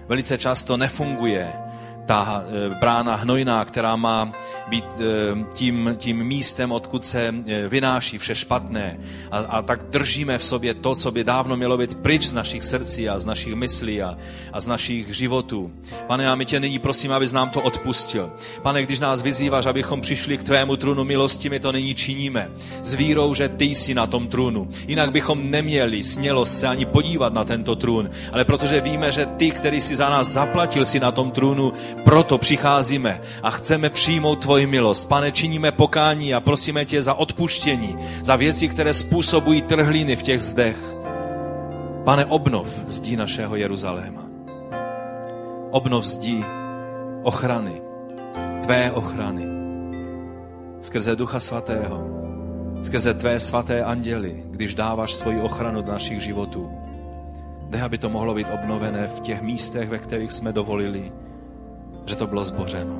Velice 0.07 0.37
často 0.37 0.77
nefunguje 0.77 1.64
ta 2.05 2.43
eh, 2.47 2.75
brána 2.79 3.15
hnojná, 3.15 3.65
která 3.65 3.95
má 3.95 4.31
být 4.67 4.85
eh, 4.99 5.45
tím, 5.53 5.95
tím 5.97 6.23
místem, 6.23 6.71
odkud 6.71 7.05
se 7.05 7.33
eh, 7.47 7.67
vynáší 7.67 8.17
vše 8.17 8.35
špatné. 8.35 8.99
A, 9.31 9.37
a 9.37 9.61
tak 9.61 9.83
držíme 9.83 10.37
v 10.37 10.43
sobě 10.43 10.73
to, 10.73 10.95
co 10.95 11.11
by 11.11 11.23
dávno 11.23 11.57
mělo 11.57 11.77
být 11.77 11.95
pryč 11.95 12.23
z 12.23 12.33
našich 12.33 12.63
srdcí 12.63 13.09
a 13.09 13.19
z 13.19 13.25
našich 13.25 13.55
myslí 13.55 14.01
a, 14.01 14.17
a 14.53 14.61
z 14.61 14.67
našich 14.67 15.15
životů. 15.15 15.71
Pane, 16.07 16.29
a 16.29 16.35
my 16.35 16.45
tě 16.45 16.59
nyní 16.59 16.79
prosím, 16.79 17.11
abys 17.11 17.31
nám 17.31 17.49
to 17.49 17.61
odpustil. 17.61 18.31
Pane, 18.61 18.83
když 18.83 18.99
nás 18.99 19.21
vyzýváš, 19.21 19.65
abychom 19.65 20.01
přišli 20.01 20.37
k 20.37 20.43
tvému 20.43 20.75
trůnu 20.75 21.03
milosti, 21.03 21.49
my 21.49 21.59
to 21.59 21.71
nyní 21.71 21.95
činíme. 21.95 22.49
S 22.83 22.93
vírou, 22.93 23.33
že 23.33 23.49
ty 23.49 23.65
jsi 23.65 23.93
na 23.93 24.07
tom 24.07 24.27
trůnu. 24.27 24.69
Jinak 24.87 25.11
bychom 25.11 25.51
neměli 25.51 26.03
smělost 26.03 26.59
se 26.59 26.67
ani 26.67 26.85
podívat 26.85 27.33
na 27.33 27.43
tento 27.43 27.75
trůn. 27.75 28.09
Ale 28.31 28.45
protože 28.45 28.81
víme, 28.81 29.11
že 29.11 29.25
ty, 29.25 29.51
který 29.51 29.81
si 29.81 29.95
za 29.95 30.09
nás 30.09 30.27
zaplatil, 30.27 30.85
si 30.85 30.99
na 30.99 31.11
tom 31.11 31.31
trůnu, 31.31 31.73
proto 32.03 32.37
přicházíme 32.37 33.21
a 33.43 33.51
chceme 33.51 33.89
přijmout 33.89 34.35
tvoji 34.35 34.67
milost. 34.67 35.09
Pane, 35.09 35.31
činíme 35.31 35.71
pokání 35.71 36.33
a 36.33 36.39
prosíme 36.39 36.85
tě 36.85 37.01
za 37.01 37.13
odpuštění, 37.13 37.97
za 38.23 38.35
věci, 38.35 38.69
které 38.69 38.93
způsobují 38.93 39.61
trhliny 39.61 40.15
v 40.15 40.23
těch 40.23 40.41
zdech. 40.41 40.77
Pane, 42.03 42.25
obnov 42.25 42.67
zdí 42.87 43.15
našeho 43.15 43.55
Jeruzaléma. 43.55 44.21
Obnov 45.71 46.05
zdí 46.05 46.45
ochrany, 47.23 47.81
tvé 48.63 48.91
ochrany. 48.91 49.45
Skrze 50.81 51.15
Ducha 51.15 51.39
Svatého, 51.39 52.07
skrze 52.83 53.13
tvé 53.13 53.39
svaté 53.39 53.83
anděly, 53.83 54.43
když 54.49 54.75
dáváš 54.75 55.13
svoji 55.13 55.41
ochranu 55.41 55.81
do 55.81 55.91
našich 55.91 56.21
životů. 56.21 56.71
Dej, 57.69 57.81
aby 57.81 57.97
to 57.97 58.09
mohlo 58.09 58.33
být 58.33 58.47
obnovené 58.53 59.07
v 59.07 59.19
těch 59.19 59.41
místech, 59.41 59.89
ve 59.89 59.99
kterých 59.99 60.31
jsme 60.31 60.53
dovolili, 60.53 61.11
že 62.05 62.15
to 62.15 62.27
bylo 62.27 62.45
zbořeno. 62.45 62.95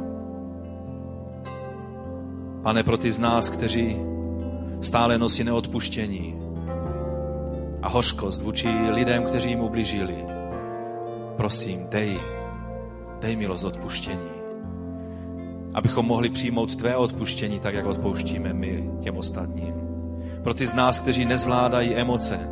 Pane, 2.63 2.83
pro 2.83 2.97
ty 2.97 3.11
z 3.11 3.19
nás, 3.19 3.49
kteří 3.49 3.97
stále 4.81 5.17
nosí 5.17 5.43
neodpuštění 5.43 6.35
a 7.81 7.89
hořkost 7.89 8.41
vůči 8.41 8.69
lidem, 8.69 9.23
kteří 9.23 9.49
jim 9.49 9.59
ubližili, 9.59 10.25
prosím, 11.37 11.87
dej, 11.89 12.19
dej 13.21 13.35
milost 13.35 13.65
odpuštění. 13.65 14.35
Abychom 15.73 16.05
mohli 16.05 16.29
přijmout 16.29 16.75
tvé 16.75 16.95
odpuštění, 16.95 17.59
tak 17.59 17.73
jak 17.73 17.85
odpouštíme 17.85 18.53
my 18.53 18.89
těm 19.01 19.17
ostatním. 19.17 19.73
Pro 20.43 20.53
ty 20.53 20.65
z 20.65 20.73
nás, 20.73 20.99
kteří 20.99 21.25
nezvládají 21.25 21.95
emoce 21.95 22.49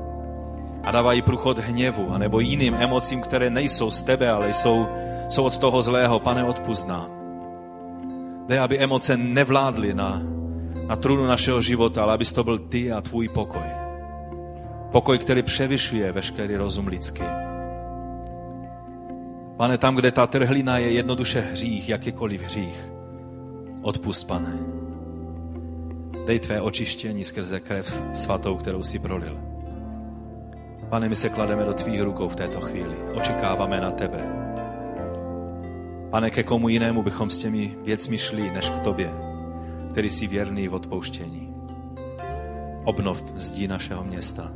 a 0.83 0.91
dávají 0.91 1.21
průchod 1.21 1.59
hněvu, 1.59 2.11
anebo 2.11 2.39
jiným 2.39 2.73
emocím, 2.73 3.21
které 3.21 3.49
nejsou 3.49 3.91
z 3.91 4.03
tebe, 4.03 4.29
ale 4.29 4.53
jsou 4.53 4.87
jsou 5.29 5.43
od 5.43 5.57
toho 5.57 5.81
zlého, 5.81 6.19
pane, 6.19 6.43
odpuzná. 6.43 7.09
Dej, 8.47 8.59
aby 8.59 8.79
emoce 8.79 9.17
nevládly 9.17 9.93
na, 9.93 10.21
na 10.87 10.95
trůnu 10.95 11.25
našeho 11.25 11.61
života, 11.61 12.03
ale 12.03 12.13
abys 12.13 12.33
to 12.33 12.43
byl 12.43 12.59
ty 12.59 12.91
a 12.91 13.01
tvůj 13.01 13.27
pokoj. 13.27 13.67
Pokoj, 14.91 15.17
který 15.17 15.43
převyšuje 15.43 16.11
veškerý 16.11 16.55
rozum 16.55 16.87
lidský. 16.87 17.23
Pane, 19.57 19.77
tam, 19.77 19.95
kde 19.95 20.11
ta 20.11 20.27
trhlina 20.27 20.77
je 20.77 20.91
jednoduše 20.91 21.41
hřích, 21.41 21.89
jakýkoliv 21.89 22.41
hřích, 22.41 22.91
odpust, 23.81 24.27
pane. 24.27 24.59
Dej 26.25 26.39
tvé 26.39 26.61
očištění 26.61 27.23
skrze 27.23 27.59
krev 27.59 27.99
svatou, 28.11 28.57
kterou 28.57 28.83
si 28.83 28.99
prolil. 28.99 29.39
Pane, 30.89 31.09
my 31.09 31.15
se 31.15 31.29
klademe 31.29 31.65
do 31.65 31.73
tvých 31.73 32.01
rukou 32.01 32.27
v 32.27 32.35
této 32.35 32.61
chvíli. 32.61 32.95
Očekáváme 33.13 33.81
na 33.81 33.91
tebe 33.91 34.42
Pane, 36.13 36.29
ke 36.29 36.43
komu 36.43 36.69
jinému 36.69 37.03
bychom 37.03 37.29
s 37.29 37.37
těmi 37.37 37.77
věcmi 37.83 38.17
šli, 38.17 38.51
než 38.51 38.69
k 38.69 38.79
tobě, 38.79 39.13
který 39.91 40.09
jsi 40.09 40.27
věrný 40.27 40.67
v 40.67 40.73
odpouštění. 40.73 41.53
Obnov 42.85 43.23
zdí 43.35 43.67
našeho 43.67 44.03
města. 44.03 44.51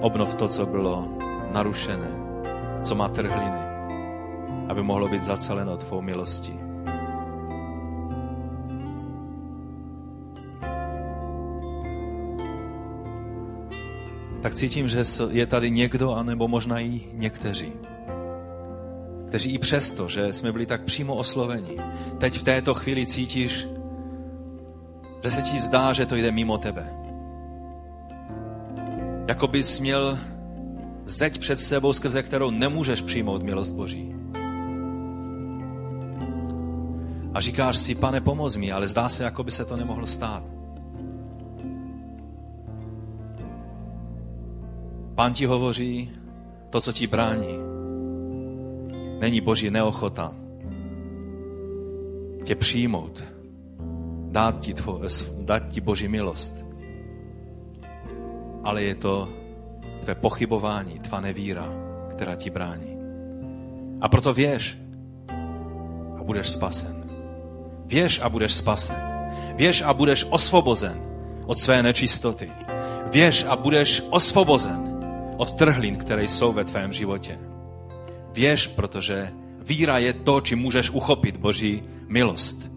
Obnov 0.00 0.34
to, 0.34 0.48
co 0.48 0.66
bylo 0.66 1.08
narušené, 1.52 2.10
co 2.82 2.94
má 2.94 3.08
trhliny, 3.08 3.60
aby 4.68 4.82
mohlo 4.82 5.08
být 5.08 5.24
zaceleno 5.24 5.76
tvou 5.76 6.02
milostí. 6.02 6.54
tak 14.42 14.54
cítím, 14.54 14.88
že 14.88 15.02
je 15.30 15.46
tady 15.46 15.70
někdo, 15.70 16.14
anebo 16.14 16.48
možná 16.48 16.80
i 16.80 17.00
někteří, 17.12 17.72
kteří 19.30 19.54
i 19.54 19.58
přesto, 19.58 20.08
že 20.08 20.32
jsme 20.32 20.52
byli 20.52 20.66
tak 20.66 20.84
přímo 20.84 21.14
osloveni, 21.14 21.76
teď 22.18 22.38
v 22.38 22.42
této 22.42 22.74
chvíli 22.74 23.06
cítíš, 23.06 23.66
že 25.24 25.30
se 25.30 25.42
ti 25.42 25.60
zdá, 25.60 25.92
že 25.92 26.06
to 26.06 26.16
jde 26.16 26.30
mimo 26.30 26.58
tebe. 26.58 26.94
Jako 29.28 29.48
bys 29.48 29.80
měl 29.80 30.18
zeď 31.04 31.38
před 31.38 31.60
sebou, 31.60 31.92
skrze 31.92 32.22
kterou 32.22 32.50
nemůžeš 32.50 33.02
přijmout 33.02 33.42
milost 33.42 33.72
Boží. 33.72 34.14
A 37.34 37.40
říkáš 37.40 37.78
si, 37.78 37.94
pane, 37.94 38.20
pomoz 38.20 38.56
mi, 38.56 38.72
ale 38.72 38.88
zdá 38.88 39.08
se, 39.08 39.24
jako 39.24 39.44
by 39.44 39.50
se 39.50 39.64
to 39.64 39.76
nemohlo 39.76 40.06
stát. 40.06 40.44
Pán 45.14 45.32
ti 45.32 45.46
hovoří, 45.46 46.10
to, 46.70 46.80
co 46.80 46.92
ti 46.92 47.06
brání, 47.06 47.69
není 49.20 49.40
boží 49.40 49.70
neochota 49.70 50.32
tě 52.44 52.54
přijmout, 52.54 53.24
dát 54.30 54.60
ti, 54.60 54.74
tvo, 54.74 55.00
dát 55.40 55.68
ti 55.68 55.80
boží 55.80 56.08
milost, 56.08 56.64
ale 58.64 58.82
je 58.82 58.94
to 58.94 59.28
tvé 60.00 60.14
pochybování, 60.14 60.98
tvá 60.98 61.20
nevíra, 61.20 61.68
která 62.10 62.34
ti 62.34 62.50
brání. 62.50 62.96
A 64.00 64.08
proto 64.08 64.34
věř 64.34 64.78
a 66.18 66.22
budeš 66.22 66.50
spasen. 66.50 67.04
Věř 67.86 68.20
a 68.22 68.28
budeš 68.28 68.54
spasen. 68.54 68.96
Věř 69.56 69.82
a 69.82 69.94
budeš 69.94 70.26
osvobozen 70.30 71.02
od 71.46 71.58
své 71.58 71.82
nečistoty. 71.82 72.52
Věř 73.12 73.44
a 73.48 73.56
budeš 73.56 74.02
osvobozen 74.10 75.00
od 75.36 75.52
trhlin, 75.52 75.96
které 75.96 76.24
jsou 76.24 76.52
ve 76.52 76.64
tvém 76.64 76.92
životě. 76.92 77.49
Věř, 78.32 78.68
protože 78.68 79.32
víra 79.60 79.98
je 79.98 80.12
to, 80.12 80.40
čím 80.40 80.58
můžeš 80.58 80.90
uchopit 80.90 81.36
Boží 81.36 81.82
milost. 82.08 82.70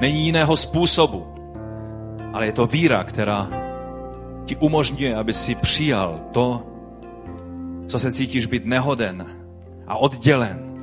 Není 0.00 0.26
jiného 0.26 0.56
způsobu, 0.56 1.26
ale 2.32 2.46
je 2.46 2.52
to 2.52 2.66
víra, 2.66 3.04
která 3.04 3.50
ti 4.44 4.56
umožňuje, 4.56 5.16
aby 5.16 5.34
si 5.34 5.54
přijal 5.54 6.20
to, 6.32 6.66
co 7.86 7.98
se 7.98 8.12
cítíš 8.12 8.46
být 8.46 8.64
nehoden 8.64 9.26
a 9.86 9.96
oddělen. 9.96 10.74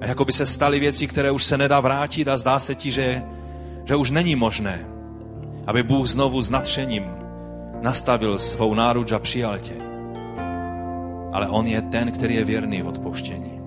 A 0.00 0.06
jako 0.06 0.24
by 0.24 0.32
se 0.32 0.46
staly 0.46 0.80
věci, 0.80 1.06
které 1.06 1.30
už 1.30 1.44
se 1.44 1.58
nedá 1.58 1.80
vrátit 1.80 2.28
a 2.28 2.36
zdá 2.36 2.58
se 2.58 2.74
ti, 2.74 2.92
že, 2.92 3.22
že 3.84 3.96
už 3.96 4.10
není 4.10 4.36
možné, 4.36 4.86
aby 5.66 5.82
Bůh 5.82 6.06
znovu 6.06 6.42
s 6.42 6.50
natřením 6.50 7.04
nastavil 7.80 8.38
svou 8.38 8.74
náruč 8.74 9.12
a 9.12 9.18
přijal 9.18 9.58
tě. 9.58 9.83
Ale 11.34 11.48
On 11.48 11.66
je 11.66 11.82
ten, 11.82 12.12
který 12.12 12.34
je 12.34 12.44
věrný 12.44 12.82
v 12.82 12.88
odpouštění. 12.88 13.60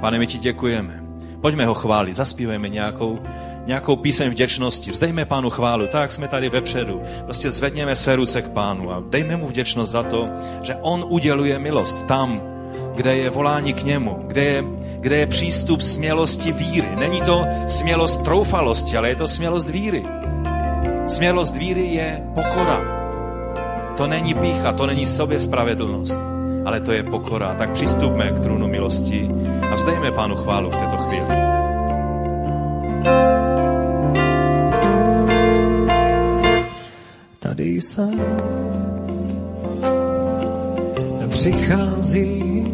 Pane, 0.00 0.18
my 0.18 0.26
ti 0.26 0.38
děkujeme. 0.38 1.02
Pojďme 1.40 1.66
ho 1.66 1.74
chválit, 1.74 2.16
zaspívejme 2.16 2.68
nějakou, 2.68 3.18
nějakou 3.66 3.96
píseň 3.96 4.30
vděčnosti. 4.30 4.90
Vzdejme 4.90 5.24
pánu 5.24 5.50
chválu, 5.50 5.86
tak 5.86 6.12
jsme 6.12 6.28
tady 6.28 6.48
vepředu. 6.48 7.00
Prostě 7.24 7.50
zvedněme 7.50 7.96
své 7.96 8.16
ruce 8.16 8.42
k 8.42 8.48
pánu 8.48 8.92
a 8.92 9.02
dejme 9.10 9.36
mu 9.36 9.46
vděčnost 9.46 9.92
za 9.92 10.02
to, 10.02 10.28
že 10.62 10.74
on 10.74 11.04
uděluje 11.08 11.58
milost 11.58 12.06
tam, 12.06 12.40
kde 12.94 13.16
je 13.16 13.30
volání 13.30 13.72
k 13.72 13.84
němu, 13.84 14.24
kde 14.26 14.44
je, 14.44 14.64
kde 15.00 15.16
je 15.16 15.26
přístup 15.26 15.80
smělosti 15.80 16.52
víry. 16.52 16.88
Není 16.96 17.20
to 17.20 17.46
smělost 17.66 18.24
troufalosti, 18.24 18.96
ale 18.96 19.08
je 19.08 19.16
to 19.16 19.28
smělost 19.28 19.70
víry. 19.70 20.04
Smělost 21.06 21.56
víry 21.56 21.86
je 21.86 22.22
pokora. 22.34 22.80
To 23.96 24.06
není 24.06 24.34
pícha, 24.34 24.72
to 24.72 24.86
není 24.86 25.06
sobě 25.06 25.38
spravedlnost, 25.38 26.18
ale 26.66 26.80
to 26.80 26.92
je 26.92 27.02
pokora. 27.02 27.54
Tak 27.54 27.70
přistupme 27.72 28.30
k 28.30 28.40
trůnu 28.40 28.68
milosti 28.68 29.30
a 29.70 29.74
vzdejme 29.74 30.10
Pánu 30.10 30.36
chválu 30.36 30.70
v 30.70 30.76
této 30.76 30.96
chvíli. 30.96 31.26
Tady 37.38 37.80
jsem 37.80 38.20
přichází 41.28 42.66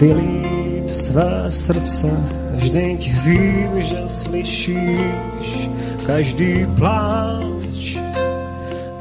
vylít 0.00 0.90
své 0.90 1.50
srdce, 1.50 2.10
vždyť 2.50 3.12
vím, 3.24 3.82
že 3.82 4.08
slyšíš 4.08 5.70
každý 6.06 6.66
plán 6.78 7.54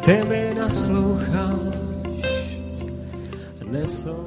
ty 0.05 0.23
mi 0.23 0.55
nasloucháš, 0.59 1.72
começou. 3.83 4.22